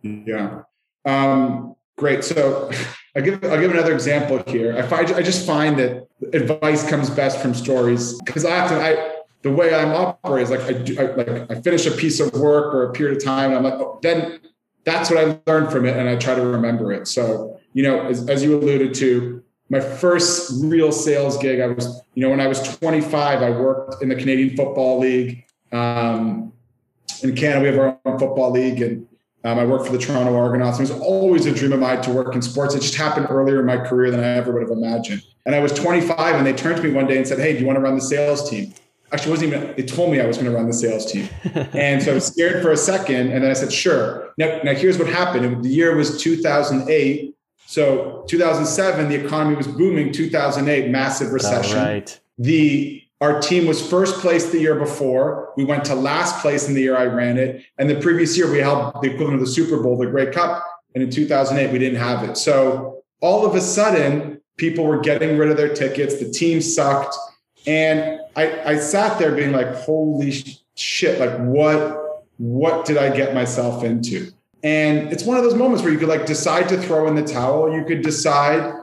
Yeah. 0.01 0.63
Um, 1.05 1.75
great. 1.97 2.23
So 2.25 2.69
I 3.15 3.21
give 3.21 3.43
I'll 3.45 3.59
give 3.59 3.71
another 3.71 3.93
example 3.93 4.43
here. 4.47 4.77
I 4.77 4.81
find 4.81 5.11
I 5.11 5.21
just 5.21 5.45
find 5.45 5.77
that 5.77 6.07
advice 6.33 6.89
comes 6.89 7.09
best 7.09 7.39
from 7.39 7.53
stories 7.53 8.19
because 8.21 8.43
I 8.43 8.59
often 8.59 8.79
I 8.79 9.11
the 9.43 9.51
way 9.51 9.75
I'm 9.75 9.91
operating 9.91 10.43
is 10.43 10.49
like 10.51 10.61
I 10.61 10.73
do 10.73 10.99
I, 10.99 11.03
like 11.15 11.51
I 11.51 11.61
finish 11.61 11.85
a 11.85 11.91
piece 11.91 12.19
of 12.19 12.33
work 12.33 12.73
or 12.73 12.89
a 12.89 12.93
period 12.93 13.17
of 13.17 13.23
time 13.23 13.51
and 13.51 13.57
I'm 13.57 13.63
like 13.63 13.79
oh, 13.79 13.99
then 14.01 14.39
that's 14.85 15.09
what 15.09 15.19
I 15.19 15.39
learned 15.49 15.71
from 15.71 15.85
it, 15.85 15.95
and 15.95 16.09
I 16.09 16.15
try 16.15 16.35
to 16.35 16.45
remember 16.45 16.91
it. 16.91 17.07
So, 17.07 17.59
you 17.73 17.83
know, 17.83 18.05
as, 18.07 18.27
as 18.29 18.43
you 18.43 18.57
alluded 18.57 18.93
to, 18.95 19.43
my 19.69 19.79
first 19.79 20.51
real 20.63 20.91
sales 20.91 21.37
gig, 21.37 21.59
I 21.59 21.67
was, 21.67 22.01
you 22.13 22.21
know, 22.21 22.29
when 22.29 22.41
I 22.41 22.47
was 22.47 22.61
25, 22.77 23.41
I 23.41 23.49
worked 23.49 24.03
in 24.03 24.09
the 24.09 24.15
Canadian 24.15 24.55
Football 24.55 24.99
League. 24.99 25.45
Um, 25.71 26.53
in 27.23 27.35
Canada, 27.35 27.61
we 27.61 27.67
have 27.67 27.77
our 27.79 27.97
own 28.05 28.19
football 28.19 28.51
league, 28.51 28.81
and 28.81 29.07
um, 29.45 29.57
I 29.57 29.65
worked 29.65 29.85
for 29.85 29.93
the 29.93 29.97
Toronto 29.97 30.35
Argonauts. 30.35 30.79
It 30.79 30.83
was 30.83 30.91
always 30.91 31.45
a 31.45 31.53
dream 31.53 31.73
of 31.73 31.79
mine 31.79 32.01
to 32.01 32.11
work 32.11 32.35
in 32.35 32.41
sports. 32.41 32.75
It 32.75 32.81
just 32.81 32.95
happened 32.95 33.27
earlier 33.29 33.59
in 33.59 33.65
my 33.65 33.77
career 33.77 34.11
than 34.11 34.19
I 34.19 34.35
ever 34.35 34.51
would 34.51 34.61
have 34.61 34.71
imagined. 34.71 35.23
And 35.45 35.55
I 35.55 35.59
was 35.59 35.73
25, 35.73 36.35
and 36.35 36.45
they 36.45 36.53
turned 36.53 36.77
to 36.77 36.83
me 36.83 36.91
one 36.91 37.07
day 37.07 37.17
and 37.17 37.27
said, 37.27 37.39
"Hey, 37.39 37.53
do 37.53 37.59
you 37.59 37.65
want 37.65 37.77
to 37.77 37.81
run 37.81 37.95
the 37.95 38.01
sales 38.01 38.49
team?" 38.49 38.73
actually 39.13 39.31
wasn't 39.31 39.53
even 39.53 39.73
they 39.77 39.83
told 39.83 40.11
me 40.11 40.19
i 40.19 40.25
was 40.25 40.37
going 40.37 40.49
to 40.49 40.55
run 40.55 40.67
the 40.67 40.73
sales 40.73 41.11
team 41.11 41.29
and 41.73 42.01
so 42.01 42.11
i 42.11 42.15
was 42.15 42.25
scared 42.25 42.61
for 42.63 42.71
a 42.71 42.77
second 42.77 43.31
and 43.31 43.43
then 43.43 43.51
i 43.51 43.53
said 43.53 43.71
sure 43.71 44.22
now, 44.37 44.59
now 44.63 44.73
here's 44.73 44.97
what 44.97 45.07
happened. 45.07 45.63
The 45.63 45.69
year 45.69 45.95
was 45.95 46.21
2008 46.21 47.33
so 47.65 48.23
2007 48.27 49.09
the 49.09 49.15
economy 49.15 49.55
was 49.55 49.67
booming. 49.67 50.11
2008 50.11 50.89
massive 50.89 51.31
recession. 51.31 51.77
right. 51.77 52.19
the 52.37 53.01
our 53.21 53.39
team 53.41 53.65
was 53.65 53.85
first 53.85 54.19
place 54.19 54.51
the 54.51 54.59
year 54.59 54.75
before. 54.75 55.53
We 55.55 55.63
went 55.63 55.85
to 55.85 55.95
last 55.95 56.41
place 56.41 56.67
in 56.67 56.73
the 56.73 56.81
year 56.81 56.97
i 56.97 57.05
ran 57.05 57.37
it. 57.37 57.63
And 57.77 57.89
the 57.89 57.95
previous 57.95 58.37
year 58.37 58.51
we 58.51 58.59
held 58.59 59.01
the 59.01 59.09
equivalent 59.09 59.35
of 59.35 59.39
the 59.39 59.51
super 59.51 59.81
bowl 59.81 59.97
the 59.97 60.07
Grey 60.07 60.31
Cup. 60.31 60.63
And 60.93 61.03
in 61.03 61.09
2008 61.09 61.71
we 61.71 61.79
didn't 61.79 61.99
have 61.99 62.29
it. 62.29 62.37
So 62.37 63.01
all 63.21 63.45
of 63.45 63.55
a 63.55 63.61
sudden 63.61 64.41
people 64.57 64.85
were 64.85 64.99
getting 64.99 65.37
rid 65.37 65.49
of 65.49 65.57
their 65.57 65.73
tickets. 65.73 66.19
The 66.19 66.29
team 66.29 66.61
sucked. 66.61 67.15
And 67.65 68.19
I, 68.35 68.71
I 68.71 68.77
sat 68.77 69.17
there 69.17 69.31
being 69.33 69.53
like, 69.53 69.73
holy 69.73 70.43
shit, 70.75 71.19
like 71.19 71.39
what, 71.39 72.02
what 72.37 72.85
did 72.85 72.97
I 72.97 73.15
get 73.15 73.33
myself 73.33 73.83
into? 73.83 74.31
And 74.63 75.11
it's 75.11 75.23
one 75.23 75.37
of 75.37 75.43
those 75.43 75.55
moments 75.55 75.83
where 75.83 75.91
you 75.91 75.99
could 75.99 76.09
like 76.09 76.25
decide 76.25 76.69
to 76.69 76.77
throw 76.77 77.07
in 77.07 77.15
the 77.15 77.23
towel. 77.23 77.75
You 77.75 77.83
could 77.83 78.01
decide 78.01 78.73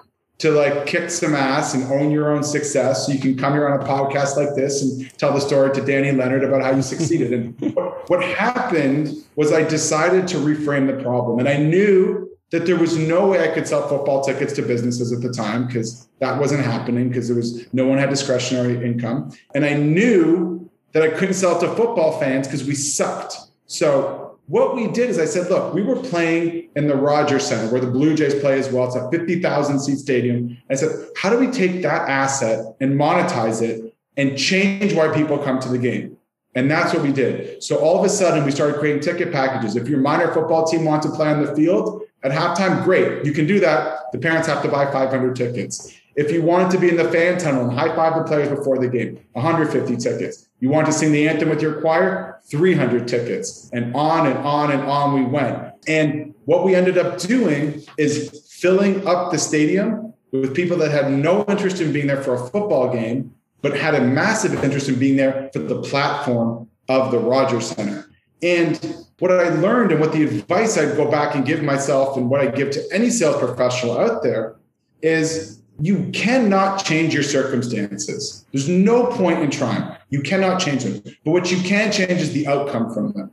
to 0.40 0.50
like 0.50 0.86
kick 0.86 1.10
some 1.10 1.34
ass 1.34 1.74
and 1.74 1.84
own 1.92 2.10
your 2.10 2.32
own 2.32 2.42
success. 2.42 3.06
So 3.06 3.12
you 3.12 3.18
can 3.18 3.36
come 3.36 3.52
here 3.52 3.68
on 3.68 3.80
a 3.80 3.84
podcast 3.84 4.36
like 4.36 4.54
this 4.54 4.82
and 4.82 5.18
tell 5.18 5.32
the 5.32 5.40
story 5.40 5.72
to 5.74 5.80
Danny 5.82 6.12
Leonard 6.12 6.44
about 6.44 6.62
how 6.62 6.70
you 6.70 6.82
succeeded. 6.82 7.32
and 7.32 7.74
what, 8.06 8.22
happened 8.24 9.24
was 9.36 9.52
I 9.52 9.62
decided 9.62 10.26
to 10.28 10.36
reframe 10.36 10.86
the 10.86 11.02
problem. 11.02 11.38
And 11.38 11.48
I 11.48 11.56
knew 11.56 12.30
that 12.50 12.66
there 12.66 12.76
was 12.76 12.96
no 12.96 13.28
way 13.28 13.48
I 13.48 13.52
could 13.52 13.68
sell 13.68 13.86
football 13.86 14.22
tickets 14.22 14.52
to 14.54 14.62
businesses 14.62 15.12
at 15.12 15.20
the 15.20 15.30
time 15.30 15.66
because 15.66 16.08
that 16.20 16.38
wasn't 16.38 16.64
happening 16.64 17.08
because 17.08 17.28
there 17.28 17.36
was 17.36 17.66
no 17.72 17.86
one 17.86 17.98
had 17.98 18.08
discretionary 18.08 18.84
income. 18.84 19.32
And 19.54 19.64
I 19.64 19.74
knew 19.74 20.59
that 20.92 21.02
I 21.02 21.08
couldn't 21.08 21.34
sell 21.34 21.58
to 21.60 21.68
football 21.74 22.18
fans 22.18 22.46
because 22.46 22.64
we 22.64 22.74
sucked. 22.74 23.36
So 23.66 24.38
what 24.46 24.74
we 24.74 24.88
did 24.88 25.10
is 25.10 25.18
I 25.18 25.26
said, 25.26 25.48
look, 25.48 25.72
we 25.74 25.82
were 25.82 25.96
playing 25.96 26.70
in 26.74 26.88
the 26.88 26.96
Rogers 26.96 27.46
Center 27.46 27.70
where 27.70 27.80
the 27.80 27.86
Blue 27.86 28.16
Jays 28.16 28.34
play 28.34 28.58
as 28.58 28.68
well. 28.68 28.86
It's 28.86 28.96
a 28.96 29.08
50,000 29.10 29.78
seat 29.78 29.98
stadium. 29.98 30.58
I 30.68 30.74
said, 30.74 30.90
how 31.16 31.30
do 31.30 31.38
we 31.38 31.48
take 31.48 31.82
that 31.82 32.08
asset 32.08 32.74
and 32.80 32.98
monetize 32.98 33.62
it 33.62 33.94
and 34.16 34.36
change 34.36 34.92
why 34.94 35.14
people 35.14 35.38
come 35.38 35.60
to 35.60 35.68
the 35.68 35.78
game? 35.78 36.16
And 36.56 36.68
that's 36.68 36.92
what 36.92 37.04
we 37.04 37.12
did. 37.12 37.62
So 37.62 37.76
all 37.76 37.96
of 37.96 38.04
a 38.04 38.08
sudden, 38.08 38.44
we 38.44 38.50
started 38.50 38.80
creating 38.80 39.02
ticket 39.02 39.32
packages. 39.32 39.76
If 39.76 39.88
your 39.88 40.00
minor 40.00 40.32
football 40.32 40.66
team 40.66 40.84
wants 40.84 41.06
to 41.06 41.12
play 41.12 41.28
on 41.28 41.44
the 41.44 41.54
field 41.54 42.02
at 42.24 42.32
halftime, 42.32 42.82
great. 42.82 43.24
You 43.24 43.32
can 43.32 43.46
do 43.46 43.60
that. 43.60 44.10
The 44.10 44.18
parents 44.18 44.48
have 44.48 44.62
to 44.64 44.68
buy 44.68 44.90
500 44.90 45.36
tickets. 45.36 45.96
If 46.16 46.32
you 46.32 46.42
wanted 46.42 46.72
to 46.72 46.78
be 46.78 46.88
in 46.88 46.96
the 46.96 47.08
fan 47.08 47.38
tunnel 47.38 47.68
and 47.68 47.78
high 47.78 47.94
five 47.94 48.16
the 48.16 48.24
players 48.24 48.48
before 48.48 48.78
the 48.78 48.88
game, 48.88 49.20
150 49.32 49.96
tickets. 49.96 50.48
You 50.60 50.68
want 50.68 50.86
to 50.86 50.92
sing 50.92 51.12
the 51.12 51.28
anthem 51.28 51.48
with 51.48 51.62
your 51.62 51.80
choir, 51.80 52.40
300 52.50 53.08
tickets. 53.08 53.70
And 53.72 53.94
on 53.94 54.26
and 54.26 54.38
on 54.38 54.70
and 54.70 54.82
on 54.82 55.14
we 55.14 55.24
went. 55.24 55.72
And 55.88 56.34
what 56.44 56.64
we 56.64 56.74
ended 56.74 56.98
up 56.98 57.18
doing 57.18 57.82
is 57.96 58.46
filling 58.50 59.06
up 59.06 59.32
the 59.32 59.38
stadium 59.38 60.12
with 60.32 60.54
people 60.54 60.76
that 60.78 60.90
had 60.90 61.10
no 61.10 61.44
interest 61.48 61.80
in 61.80 61.92
being 61.92 62.06
there 62.06 62.22
for 62.22 62.34
a 62.34 62.38
football 62.38 62.92
game 62.92 63.34
but 63.62 63.76
had 63.76 63.94
a 63.94 64.00
massive 64.00 64.62
interest 64.64 64.88
in 64.88 64.98
being 64.98 65.16
there 65.16 65.50
for 65.52 65.58
the 65.58 65.82
platform 65.82 66.68
of 66.88 67.10
the 67.10 67.18
Rogers 67.18 67.68
Center. 67.68 68.10
And 68.42 69.04
what 69.18 69.30
I 69.30 69.50
learned 69.50 69.92
and 69.92 70.00
what 70.00 70.12
the 70.12 70.24
advice 70.24 70.78
I'd 70.78 70.96
go 70.96 71.10
back 71.10 71.34
and 71.34 71.44
give 71.44 71.62
myself 71.62 72.16
and 72.16 72.30
what 72.30 72.40
I 72.40 72.46
give 72.46 72.70
to 72.70 72.88
any 72.90 73.10
sales 73.10 73.36
professional 73.36 73.98
out 73.98 74.22
there 74.22 74.56
is 75.02 75.59
you 75.80 76.10
cannot 76.12 76.84
change 76.84 77.14
your 77.14 77.22
circumstances. 77.22 78.44
There's 78.52 78.68
no 78.68 79.06
point 79.06 79.40
in 79.40 79.50
trying. 79.50 79.96
You 80.10 80.20
cannot 80.22 80.60
change 80.60 80.84
them. 80.84 81.02
But 81.24 81.30
what 81.30 81.50
you 81.50 81.58
can 81.62 81.90
change 81.90 82.20
is 82.20 82.32
the 82.32 82.46
outcome 82.46 82.92
from 82.92 83.12
them. 83.12 83.30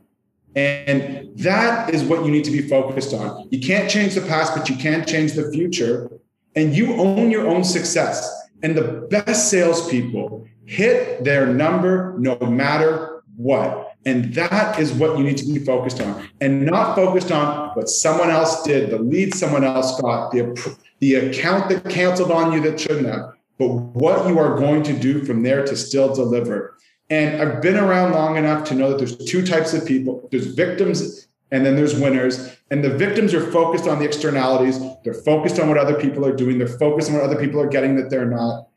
And 0.56 1.28
that 1.38 1.92
is 1.94 2.02
what 2.02 2.24
you 2.24 2.30
need 2.30 2.44
to 2.44 2.50
be 2.50 2.62
focused 2.62 3.12
on. 3.12 3.48
You 3.50 3.60
can't 3.60 3.90
change 3.90 4.14
the 4.14 4.22
past, 4.22 4.54
but 4.56 4.68
you 4.68 4.76
can 4.76 5.06
change 5.06 5.32
the 5.32 5.50
future. 5.52 6.10
And 6.56 6.74
you 6.74 6.94
own 6.94 7.30
your 7.30 7.46
own 7.46 7.64
success. 7.64 8.48
And 8.62 8.76
the 8.76 9.06
best 9.10 9.50
salespeople 9.50 10.46
hit 10.64 11.22
their 11.24 11.46
number 11.46 12.14
no 12.18 12.38
matter 12.38 13.22
what. 13.36 13.96
And 14.06 14.32
that 14.34 14.78
is 14.78 14.92
what 14.92 15.18
you 15.18 15.24
need 15.24 15.36
to 15.38 15.46
be 15.46 15.58
focused 15.58 16.00
on 16.00 16.28
and 16.40 16.64
not 16.64 16.94
focused 16.94 17.30
on 17.30 17.70
what 17.76 17.88
someone 17.88 18.30
else 18.30 18.62
did, 18.62 18.90
the 18.90 18.98
lead 18.98 19.34
someone 19.34 19.64
else 19.64 20.00
got, 20.00 20.30
the, 20.30 20.78
the 21.00 21.14
account 21.14 21.68
that 21.68 21.88
canceled 21.88 22.30
on 22.30 22.52
you 22.52 22.60
that 22.62 22.80
shouldn't 22.80 23.06
have, 23.06 23.32
but 23.58 23.68
what 23.68 24.26
you 24.28 24.38
are 24.38 24.58
going 24.58 24.82
to 24.84 24.92
do 24.92 25.24
from 25.24 25.42
there 25.42 25.64
to 25.64 25.76
still 25.76 26.14
deliver. 26.14 26.76
And 27.10 27.40
I've 27.40 27.62
been 27.62 27.76
around 27.76 28.12
long 28.12 28.36
enough 28.36 28.68
to 28.68 28.74
know 28.74 28.90
that 28.90 28.98
there's 28.98 29.16
two 29.16 29.46
types 29.46 29.72
of 29.72 29.86
people 29.86 30.28
there's 30.30 30.46
victims 30.46 31.28
and 31.50 31.64
then 31.64 31.76
there's 31.76 31.98
winners. 31.98 32.56
And 32.70 32.84
the 32.84 32.90
victims 32.90 33.32
are 33.32 33.50
focused 33.50 33.86
on 33.86 33.98
the 33.98 34.04
externalities. 34.04 34.78
They're 35.02 35.14
focused 35.14 35.58
on 35.58 35.68
what 35.68 35.78
other 35.78 35.98
people 35.98 36.26
are 36.26 36.36
doing. 36.36 36.58
They're 36.58 36.68
focused 36.68 37.08
on 37.08 37.16
what 37.16 37.24
other 37.24 37.40
people 37.40 37.60
are 37.60 37.68
getting 37.68 37.96
that 37.96 38.10
they're 38.10 38.26
not. 38.26 38.68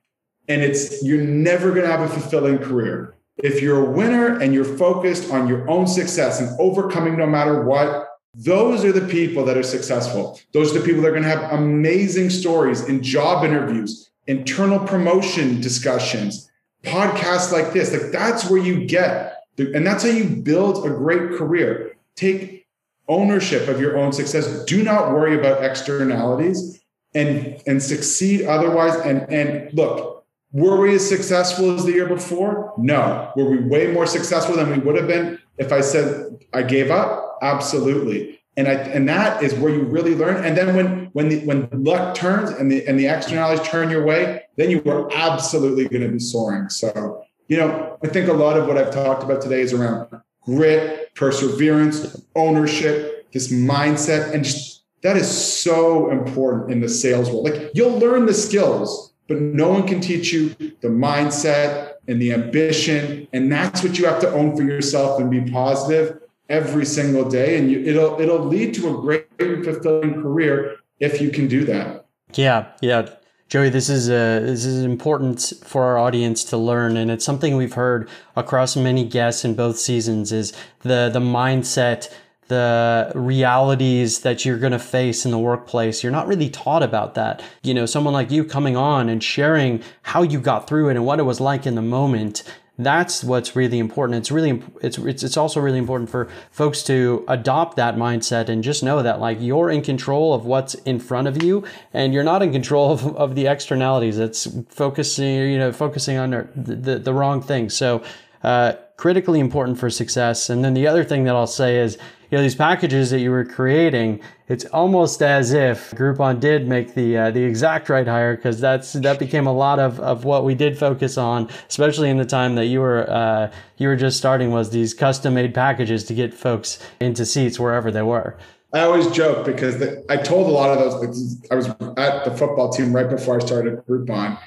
And 0.48 0.62
it's 0.62 1.04
you're 1.04 1.22
never 1.22 1.72
going 1.72 1.86
to 1.86 1.92
have 1.92 2.02
a 2.02 2.08
fulfilling 2.08 2.60
career. 2.60 3.16
If 3.38 3.62
you're 3.62 3.86
a 3.86 3.92
winner 3.92 4.40
and 4.40 4.54
you're 4.54 4.64
focused 4.64 5.32
on 5.32 5.48
your 5.48 5.70
own 5.70 5.88
success 5.88 6.40
and 6.40 6.58
overcoming 6.60 7.18
no 7.18 7.26
matter 7.26 7.64
what, 7.64 8.08
those 8.34 8.86
are 8.86 8.92
the 8.92 9.08
people 9.08 9.44
that 9.46 9.58
are 9.58 9.64
successful. 9.64 10.40
Those 10.54 10.74
are 10.74 10.80
the 10.80 10.86
people 10.86 11.02
that 11.02 11.10
are 11.10 11.12
going 11.12 11.24
to 11.24 11.30
have 11.30 11.52
amazing 11.52 12.30
stories 12.30 12.88
in 12.88 13.04
job 13.04 13.44
interviews, 13.44 14.10
internal 14.28 14.80
promotion 14.80 15.60
discussions, 15.60 16.50
podcasts 16.84 17.52
like 17.52 17.74
this. 17.74 17.92
Like 17.92 18.12
that's 18.12 18.50
where 18.50 18.62
you 18.62 18.86
get, 18.86 19.44
the, 19.58 19.74
and 19.74 19.86
that's 19.86 20.04
how 20.04 20.10
you 20.10 20.24
build 20.24 20.86
a 20.86 20.90
great 20.90 21.32
career. 21.32 21.98
Take 22.16 22.68
ownership 23.08 23.68
of 23.68 23.82
your 23.82 23.98
own 23.98 24.14
success. 24.14 24.64
Do 24.66 24.84
not 24.84 25.12
worry 25.12 25.38
about 25.38 25.64
externalities 25.64 26.82
and 27.14 27.62
and 27.68 27.84
succeed 27.84 28.46
otherwise. 28.46 28.96
And 28.96 29.30
and 29.30 29.74
look, 29.74 30.24
were 30.54 30.80
we 30.80 30.96
as 30.96 31.08
successful 31.08 31.76
as 31.76 31.84
the 31.84 31.92
year 31.92 32.08
before? 32.08 32.74
No. 32.78 33.32
Were 33.36 33.50
we 33.50 33.58
way 33.58 33.92
more 33.92 34.08
successful 34.08 34.56
than 34.56 34.70
we 34.70 34.78
would 34.78 34.96
have 34.96 35.08
been 35.08 35.40
if 35.58 35.74
I 35.74 35.82
said 35.82 36.46
I 36.54 36.64
gave 36.64 36.90
up? 36.92 37.31
Absolutely. 37.42 38.40
And 38.58 38.68
I 38.68 38.74
and 38.74 39.08
that 39.08 39.42
is 39.42 39.54
where 39.56 39.74
you 39.74 39.82
really 39.82 40.14
learn. 40.14 40.44
And 40.44 40.58
then 40.58 40.76
when 40.76 41.06
when 41.14 41.30
the 41.30 41.40
when 41.46 41.70
luck 41.72 42.16
turns 42.16 42.50
and 42.52 42.72
the 42.72 42.86
and 42.86 43.00
the 43.00 43.08
externalities 43.08 43.66
turn 43.66 43.90
your 43.90 44.06
way, 44.06 44.44
then 44.58 44.70
you 44.70 44.84
are 44.86 45.10
absolutely 45.14 45.88
going 45.88 46.04
to 46.04 46.10
be 46.10 46.20
soaring. 46.20 46.70
So 46.70 47.24
you 47.48 47.58
know, 47.58 47.98
I 48.04 48.08
think 48.08 48.30
a 48.30 48.34
lot 48.34 48.58
of 48.58 48.68
what 48.68 48.78
I've 48.78 48.94
talked 48.94 49.24
about 49.24 49.42
today 49.42 49.62
is 49.62 49.74
around 49.74 50.08
grit, 50.44 51.14
perseverance, 51.16 52.22
ownership, 52.36 53.32
this 53.32 53.52
mindset. 53.52 54.34
And 54.34 54.44
just, 54.44 54.84
that 55.02 55.18
is 55.18 55.30
so 55.30 56.10
important 56.12 56.72
in 56.72 56.80
the 56.80 56.90
sales 56.90 57.30
world. 57.30 57.46
Like 57.46 57.72
you'll 57.74 57.98
learn 57.98 58.26
the 58.26 58.34
skills, 58.34 59.14
but 59.28 59.40
no 59.40 59.70
one 59.70 59.88
can 59.88 60.00
teach 60.00 60.32
you 60.32 60.50
the 60.82 60.88
mindset 60.88 61.96
and 62.08 62.22
the 62.22 62.34
ambition. 62.34 63.28
And 63.34 63.52
that's 63.52 63.84
what 63.84 63.98
you 63.98 64.06
have 64.06 64.20
to 64.22 64.32
own 64.32 64.56
for 64.56 64.64
yourself 64.64 65.20
and 65.20 65.30
be 65.30 65.52
positive 65.52 66.21
every 66.52 66.86
single 66.86 67.28
day. 67.28 67.58
And 67.58 67.72
you, 67.72 67.80
it'll, 67.84 68.20
it'll 68.22 68.46
lead 68.46 68.74
to 68.76 68.96
a 68.96 69.02
great 69.02 69.28
fulfilling 69.38 70.22
career 70.22 70.78
if 71.00 71.20
you 71.22 71.32
can 71.32 71.48
do 71.48 71.66
that. 71.66 72.06
Yeah. 72.34 72.68
Yeah. 72.82 73.10
Joey, 73.52 73.68
this 73.68 73.90
is 73.90 74.10
uh, 74.10 74.40
this 74.40 74.64
is 74.64 74.86
important 74.86 75.52
for 75.66 75.84
our 75.84 75.98
audience 75.98 76.46
to 76.46 76.58
learn, 76.58 76.96
and 76.96 77.12
it's 77.12 77.26
something 77.26 77.58
we've 77.58 77.74
heard 77.74 78.10
across 78.38 78.78
many 78.78 79.04
guests 79.04 79.44
in 79.44 79.56
both 79.56 79.78
seasons. 79.78 80.32
Is 80.32 80.54
the 80.84 81.10
the 81.12 81.20
mindset, 81.20 82.14
the 82.48 83.12
realities 83.14 84.20
that 84.20 84.46
you're 84.46 84.58
going 84.58 84.72
to 84.72 84.80
face 84.80 85.26
in 85.26 85.32
the 85.32 85.38
workplace. 85.38 86.02
You're 86.02 86.14
not 86.14 86.30
really 86.30 86.50
taught 86.50 86.82
about 86.82 87.16
that. 87.16 87.44
You 87.62 87.74
know, 87.74 87.86
someone 87.86 88.14
like 88.14 88.32
you 88.32 88.46
coming 88.46 88.78
on 88.78 89.10
and 89.10 89.22
sharing 89.22 89.84
how 90.04 90.22
you 90.22 90.40
got 90.40 90.66
through 90.66 90.88
it 90.88 90.96
and 90.96 91.06
what 91.06 91.20
it 91.20 91.24
was 91.24 91.42
like 91.42 91.68
in 91.68 91.76
the 91.76 91.82
moment 91.82 92.44
that's 92.80 93.24
what's 93.24 93.56
really 93.56 93.80
important. 93.80 94.18
It's 94.18 94.32
really 94.32 94.64
it's 94.82 94.98
it's 94.98 95.24
it's 95.24 95.38
also 95.38 95.60
really 95.60 95.78
important 95.78 96.10
for 96.10 96.30
folks 96.52 96.84
to 96.84 97.24
adopt 97.28 97.76
that 97.78 97.96
mindset 97.96 98.50
and 98.50 98.64
just 98.64 98.82
know 98.82 99.04
that 99.04 99.20
like 99.20 99.38
you're 99.40 99.70
in 99.70 99.82
control 99.82 100.34
of 100.34 100.46
what's 100.46 100.74
in 100.76 101.00
front 101.00 101.28
of 101.28 101.44
you 101.44 101.64
and 101.94 102.14
you're 102.14 102.24
not 102.24 102.42
in 102.42 102.52
control 102.52 102.92
of, 102.92 103.16
of 103.16 103.36
the 103.36 103.48
externalities. 103.48 104.18
It's 104.18 104.48
focusing 104.70 105.52
you 105.52 105.60
know 105.60 105.72
focusing 105.72 106.18
on 106.18 106.32
the 106.32 106.76
the, 106.76 107.00
the 107.00 107.14
wrong 107.14 107.42
thing. 107.42 107.70
So 107.70 108.04
uh, 108.44 108.74
critically 108.98 109.40
important 109.40 109.78
for 109.78 109.90
success. 109.90 110.50
And 110.50 110.64
then 110.64 110.74
the 110.74 110.88
other 110.88 111.04
thing 111.04 111.26
that 111.26 111.36
I'll 111.36 111.48
say 111.48 111.78
is 111.78 111.98
you 112.30 112.38
know 112.38 112.42
these 112.42 112.56
packages 112.56 113.12
that 113.12 113.20
you 113.20 113.32
were 113.32 113.46
creating 113.46 114.22
it's 114.52 114.66
almost 114.66 115.22
as 115.22 115.54
if 115.54 115.92
groupon 115.92 116.38
did 116.38 116.68
make 116.68 116.94
the 116.94 117.18
uh, 117.18 117.32
the 117.32 117.42
exact 117.42 117.88
right 117.88 118.06
hire 118.06 118.36
because 118.36 118.60
that's 118.60 118.94
that 118.94 119.18
became 119.18 119.48
a 119.48 119.54
lot 119.54 119.80
of, 119.80 119.98
of 120.02 120.26
what 120.26 120.44
we 120.44 120.54
did 120.54 120.78
focus 120.78 121.18
on 121.18 121.50
especially 121.70 122.10
in 122.10 122.18
the 122.18 122.26
time 122.26 122.56
that 122.56 122.66
you 122.66 122.82
were 122.82 123.10
uh, 123.10 123.50
you 123.78 123.88
were 123.88 123.96
just 123.96 124.18
starting 124.18 124.52
was 124.52 124.70
these 124.72 124.94
custom 124.94 125.36
made 125.36 125.54
packages 125.54 126.04
to 126.04 126.14
get 126.14 126.34
folks 126.34 126.80
into 127.00 127.26
seats 127.26 127.58
wherever 127.58 127.90
they 127.92 128.02
were 128.02 128.38
I 128.74 128.82
always 128.82 129.08
joke 129.12 129.46
because 129.46 129.80
the, 129.80 130.04
I 130.10 130.16
told 130.16 130.48
a 130.48 130.52
lot 130.52 130.70
of 130.70 130.80
those. 130.80 131.42
I 131.52 131.56
was 131.56 131.68
at 131.98 132.24
the 132.24 132.32
football 132.32 132.72
team 132.72 132.96
right 132.96 133.10
before 133.10 133.36
I 133.36 133.40
started 133.40 133.86
Groupon, 133.86 134.40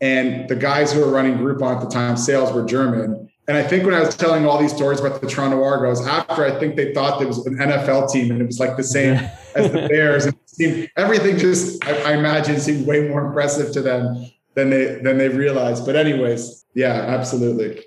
and 0.00 0.48
the 0.48 0.56
guys 0.56 0.94
who 0.94 1.00
were 1.00 1.10
running 1.10 1.36
Groupon 1.36 1.76
at 1.76 1.82
the 1.82 1.90
time, 1.90 2.16
sales 2.16 2.54
were 2.54 2.64
German, 2.64 3.28
and 3.48 3.56
I 3.56 3.62
think 3.62 3.84
when 3.84 3.94
I 3.94 4.00
was 4.00 4.16
telling 4.16 4.44
all 4.44 4.58
these 4.58 4.74
stories 4.74 4.98
about 4.98 5.20
the 5.20 5.28
Toronto 5.28 5.62
Argos, 5.62 6.04
after 6.06 6.44
I 6.44 6.58
think 6.58 6.74
they 6.74 6.92
thought 6.92 7.22
it 7.22 7.28
was 7.28 7.46
an 7.46 7.56
NFL 7.56 8.10
team 8.10 8.32
and 8.32 8.40
it 8.40 8.46
was 8.46 8.58
like 8.58 8.76
the 8.76 8.84
same 8.84 9.14
as 9.54 9.70
the 9.70 9.86
Bears. 9.88 10.26
And 10.26 10.36
seemed, 10.46 10.90
everything 10.96 11.38
just, 11.38 11.84
I, 11.84 12.12
I, 12.12 12.12
imagine, 12.14 12.58
seemed 12.58 12.86
way 12.86 13.08
more 13.08 13.24
impressive 13.24 13.72
to 13.74 13.82
them 13.82 14.30
than 14.54 14.70
they 14.70 14.96
than 14.96 15.18
they 15.18 15.28
realized. 15.28 15.86
But 15.86 15.94
anyways, 15.94 16.64
yeah, 16.74 16.92
absolutely. 16.92 17.84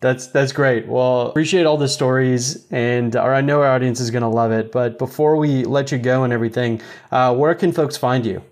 That's 0.00 0.28
that's 0.28 0.52
great. 0.52 0.86
Well, 0.86 1.28
appreciate 1.28 1.66
all 1.66 1.76
the 1.76 1.88
stories, 1.88 2.66
and 2.70 3.16
our, 3.16 3.34
I 3.34 3.40
know 3.40 3.62
our 3.62 3.70
audience 3.70 4.00
is 4.00 4.10
going 4.10 4.22
to 4.22 4.28
love 4.28 4.52
it. 4.52 4.70
But 4.70 4.98
before 4.98 5.36
we 5.36 5.64
let 5.64 5.90
you 5.90 5.98
go 5.98 6.22
and 6.22 6.32
everything, 6.32 6.80
uh, 7.10 7.34
where 7.34 7.54
can 7.54 7.72
folks 7.72 7.96
find 7.96 8.24
you? 8.24 8.42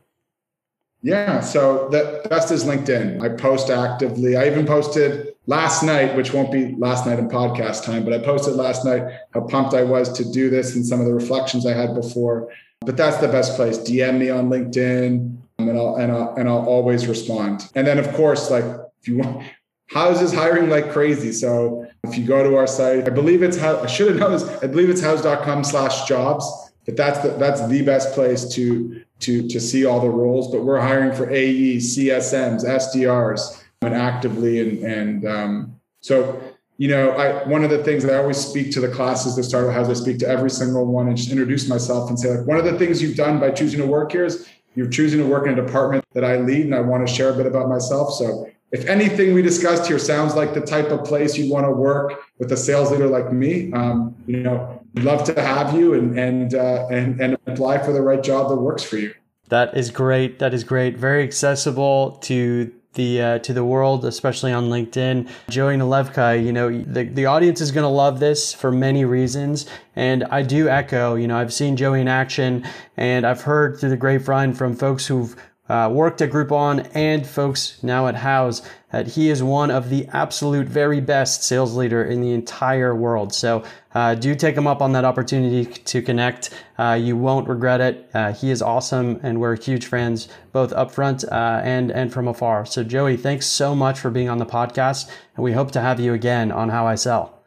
Yeah, 1.03 1.40
so 1.40 1.88
the 1.90 2.27
best 2.29 2.51
is 2.51 2.64
LinkedIn. 2.64 3.23
I 3.23 3.29
post 3.29 3.71
actively. 3.71 4.37
I 4.37 4.49
even 4.49 4.66
posted 4.66 5.28
last 5.49 5.83
night, 5.83 6.15
which 6.15 6.33
won't 6.33 6.53
be 6.53 6.77
last 6.77 7.07
night 7.07 7.19
in 7.19 7.29
podcast 7.29 7.83
time, 7.85 8.05
but 8.05 8.13
I 8.13 8.19
posted 8.19 8.55
last 8.55 8.85
night 8.85 9.03
how 9.33 9.41
pumped 9.41 9.75
I 9.75 9.83
was 9.83 10.13
to 10.13 10.25
do 10.31 10.51
this 10.51 10.77
and 10.77 10.87
some 10.87 11.01
of 11.01 11.07
the 11.07 11.15
reflections 11.15 11.67
I 11.67 11.73
had 11.73 11.95
before. 11.95 12.53
But 12.83 12.97
that's 12.97 13.17
the 13.17 13.29
best 13.29 13.57
place. 13.57 13.79
DM 13.79 14.19
me 14.19 14.31
on 14.31 14.51
LinkedIn, 14.51 15.37
um, 15.59 15.69
and 15.69 15.77
I'll 15.77 15.97
and 15.97 16.13
I'll 16.13 16.35
and 16.37 16.49
I'll 16.49 16.65
always 16.67 17.09
respond. 17.09 17.69
And 17.75 17.85
then 17.87 17.99
of 17.99 18.13
course, 18.15 18.51
like 18.51 18.65
if 19.01 19.09
you 19.09 19.19
want, 19.19 19.45
Houzz's 19.91 20.33
hiring 20.33 20.69
like 20.69 20.93
crazy. 20.93 21.33
So 21.33 21.87
if 22.05 22.17
you 22.17 22.25
go 22.25 22.45
to 22.45 22.57
our 22.57 22.67
site, 22.67 23.07
I 23.07 23.11
believe 23.11 23.43
it's 23.43 23.57
how 23.57 23.81
I 23.81 23.87
should 23.87 24.09
have 24.09 24.17
known 24.19 24.33
this. 24.33 24.45
I 24.63 24.67
believe 24.67 24.91
it's 24.91 25.01
houzz.com 25.01 25.65
slash 25.65 26.07
jobs 26.07 26.45
But 26.85 26.97
that's 26.97 27.21
the, 27.21 27.31
that's 27.31 27.67
the 27.67 27.83
best 27.83 28.13
place 28.13 28.45
to 28.55 29.03
to 29.21 29.49
to 29.49 29.61
see 29.61 29.87
all 29.87 30.01
the 30.01 30.11
roles. 30.11 30.53
But 30.53 30.63
we're 30.63 30.79
hiring 30.79 31.13
for 31.13 31.29
AEs, 31.31 31.97
CSMs, 31.97 32.65
SDRs, 32.65 33.63
and 33.83 33.95
actively 33.95 34.61
and 34.61 34.79
and 34.85 35.27
um, 35.27 35.81
so 36.01 36.41
you 36.79 36.87
know, 36.87 37.11
I 37.11 37.47
one 37.49 37.64
of 37.64 37.71
the 37.71 37.83
things 37.83 38.05
that 38.05 38.14
I 38.14 38.19
always 38.19 38.37
speak 38.37 38.71
to 38.73 38.81
the 38.81 38.88
classes 38.88 39.35
that 39.35 39.43
start 39.43 39.73
has 39.73 39.88
I 39.91 39.95
speak 39.95 40.19
to 40.21 40.29
every 40.29 40.51
single 40.51 40.87
one 40.87 41.09
and 41.09 41.17
just 41.17 41.31
introduce 41.31 41.69
myself 41.69 42.09
and 42.09 42.19
say 42.19 42.37
like 42.37 42.47
one 42.47 42.57
of 42.57 42.64
the 42.64 42.79
things 42.79 43.03
you've 43.03 43.17
done 43.17 43.41
by 43.41 43.51
choosing 43.51 43.81
to 43.81 43.87
work 43.87 44.12
here 44.12 44.25
is 44.25 44.49
you're 44.77 44.88
choosing 44.88 45.19
to 45.19 45.27
work 45.27 45.47
in 45.47 45.59
a 45.59 45.67
department 45.67 46.05
that 46.12 46.25
I 46.25 46.37
lead 46.37 46.67
and 46.67 46.75
I 46.75 46.81
want 46.81 47.07
to 47.07 47.12
share 47.12 47.31
a 47.31 47.37
bit 47.37 47.47
about 47.47 47.69
myself. 47.69 48.14
So 48.14 48.49
if 48.71 48.87
anything 48.87 49.35
we 49.35 49.43
discussed 49.43 49.88
here 49.88 49.99
sounds 49.99 50.37
like 50.37 50.55
the 50.55 50.61
type 50.61 50.91
of 50.91 51.05
place 51.05 51.37
you 51.37 51.53
want 51.53 51.67
to 51.67 51.73
work 51.73 52.21
with 52.38 52.53
a 52.53 52.57
sales 52.57 52.93
leader 52.93 53.09
like 53.09 53.33
me, 53.33 53.73
um, 53.73 54.14
you 54.29 54.37
know, 54.37 54.81
we'd 54.95 55.05
love 55.05 55.25
to 55.25 55.41
have 55.41 55.75
you 55.75 55.95
and 55.95 56.17
and 56.17 56.55
uh, 56.55 56.87
and 56.93 57.21
and 57.21 57.37
apply 57.47 57.79
for 57.79 57.93
the 57.93 58.03
right 58.03 58.23
job 58.23 58.51
that 58.51 58.57
works 58.57 58.85
for 58.85 58.99
you. 58.99 59.12
That 59.49 59.77
is 59.77 59.91
great. 59.91 60.38
That 60.38 60.55
is 60.55 60.62
great. 60.62 60.97
Very 60.97 61.25
accessible 61.25 62.19
to 62.23 62.73
the 62.94 63.22
uh, 63.22 63.38
to 63.40 63.53
the 63.53 63.64
world, 63.64 64.05
especially 64.05 64.53
on 64.53 64.68
LinkedIn. 64.68 65.29
Joey 65.48 65.77
Nalevka, 65.77 66.44
you 66.44 66.53
know, 66.53 66.70
the, 66.70 67.05
the 67.05 67.27
audience 67.27 67.61
is 67.61 67.70
going 67.70 67.85
to 67.85 67.88
love 67.88 68.20
this 68.20 68.53
for 68.53 68.72
many 68.72 69.05
reasons. 69.05 69.66
And 69.96 70.24
I 70.24 70.42
do 70.42 70.68
echo, 70.68 71.14
you 71.14 71.29
know, 71.29 71.37
I've 71.37 71.53
seen 71.53 71.77
Joey 71.77 72.01
in 72.01 72.09
action 72.09 72.66
and 72.96 73.27
I've 73.27 73.42
heard 73.42 73.79
through 73.79 73.90
the 73.90 73.96
grapevine 73.96 74.55
from 74.55 74.74
folks 74.74 75.07
who've 75.07 75.37
uh, 75.68 75.90
worked 75.92 76.22
at 76.22 76.31
Groupon 76.31 76.88
and 76.94 77.26
folks 77.26 77.83
now 77.83 78.07
at 78.07 78.14
Houzz 78.16 78.66
that 78.90 79.07
he 79.09 79.28
is 79.28 79.42
one 79.42 79.70
of 79.70 79.90
the 79.90 80.07
absolute 80.12 80.66
very 80.66 81.00
best 81.00 81.42
sales 81.42 81.76
leader 81.76 82.02
in 82.02 82.20
the 82.20 82.33
entire 82.33 82.94
world. 82.94 83.35
So 83.35 83.62
uh, 83.94 84.14
do 84.14 84.35
take 84.35 84.57
him 84.57 84.66
up 84.66 84.81
on 84.81 84.92
that 84.92 85.04
opportunity 85.04 85.66
to 85.66 86.00
connect. 86.00 86.50
Uh, 86.78 86.98
you 87.00 87.16
won't 87.16 87.48
regret 87.48 87.81
it. 87.81 88.09
Uh, 88.14 88.33
he 88.33 88.50
is 88.50 88.62
awesome, 88.62 89.20
and 89.22 89.40
we're 89.40 89.57
huge 89.57 89.87
fans 89.87 90.28
both 90.52 90.72
up 90.72 90.90
front 90.90 91.24
uh, 91.24 91.61
and 91.62 91.90
and 91.90 92.12
from 92.12 92.28
afar. 92.28 92.64
So 92.64 92.83
Joey, 92.83 93.16
thanks 93.16 93.46
so 93.46 93.74
much 93.74 93.98
for 93.98 94.11
being 94.11 94.28
on 94.28 94.38
the 94.38 94.46
podcast, 94.46 95.11
and 95.37 95.44
we 95.44 95.52
hope 95.52 95.70
to 95.72 95.81
have 95.81 96.00
you 96.00 96.14
again 96.14 96.50
on 96.50 96.70
How 96.70 96.87
I 96.87 96.94
Sell. 96.94 97.38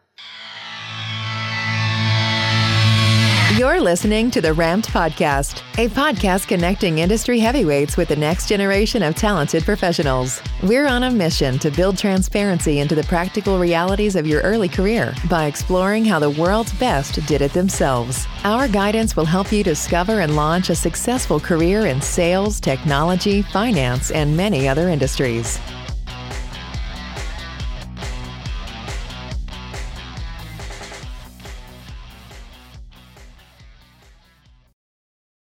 You're 3.62 3.80
listening 3.80 4.32
to 4.32 4.41
the 4.41 4.56
Ramped 4.56 4.89
Podcast, 4.89 5.62
a 5.78 5.88
podcast 5.89 6.47
connecting 6.47 6.97
industry 6.97 7.38
heavyweights 7.38 7.95
with 7.95 8.08
the 8.08 8.15
next 8.15 8.50
generation 8.50 9.04
of 9.04 9.13
talented 9.13 9.65
professionals. 9.65 10.41
We're 10.63 10.88
on 10.88 11.04
a 11.04 11.12
mission 11.12 11.60
to 11.60 11.69
build 11.69 11.95
transparency 11.95 12.80
into 12.80 12.95
the 12.95 13.04
practical 13.04 13.60
realities 13.60 14.15
of 14.15 14.26
your 14.26 14.41
early 14.41 14.67
career 14.67 15.13
by 15.30 15.45
exploring 15.45 16.06
how 16.06 16.17
the 16.17 16.32
world's 16.32 16.74
best 16.74 17.24
did 17.28 17.43
it 17.43 17.54
themselves. 17.54 18.26
Our 18.43 18.67
guidance 18.67 19.15
will 19.15 19.26
help 19.26 19.52
you 19.52 19.63
discover 19.63 20.21
and 20.21 20.36
launch 20.36 20.71
a 20.71 20.76
successful 20.76 21.39
career 21.39 21.86
in 21.86 22.02
sales, 22.02 22.60
technology, 22.60 23.43
finance, 23.43 24.10
and 24.10 24.36
many 24.36 24.67
other 24.67 24.89
industries. 24.89 25.60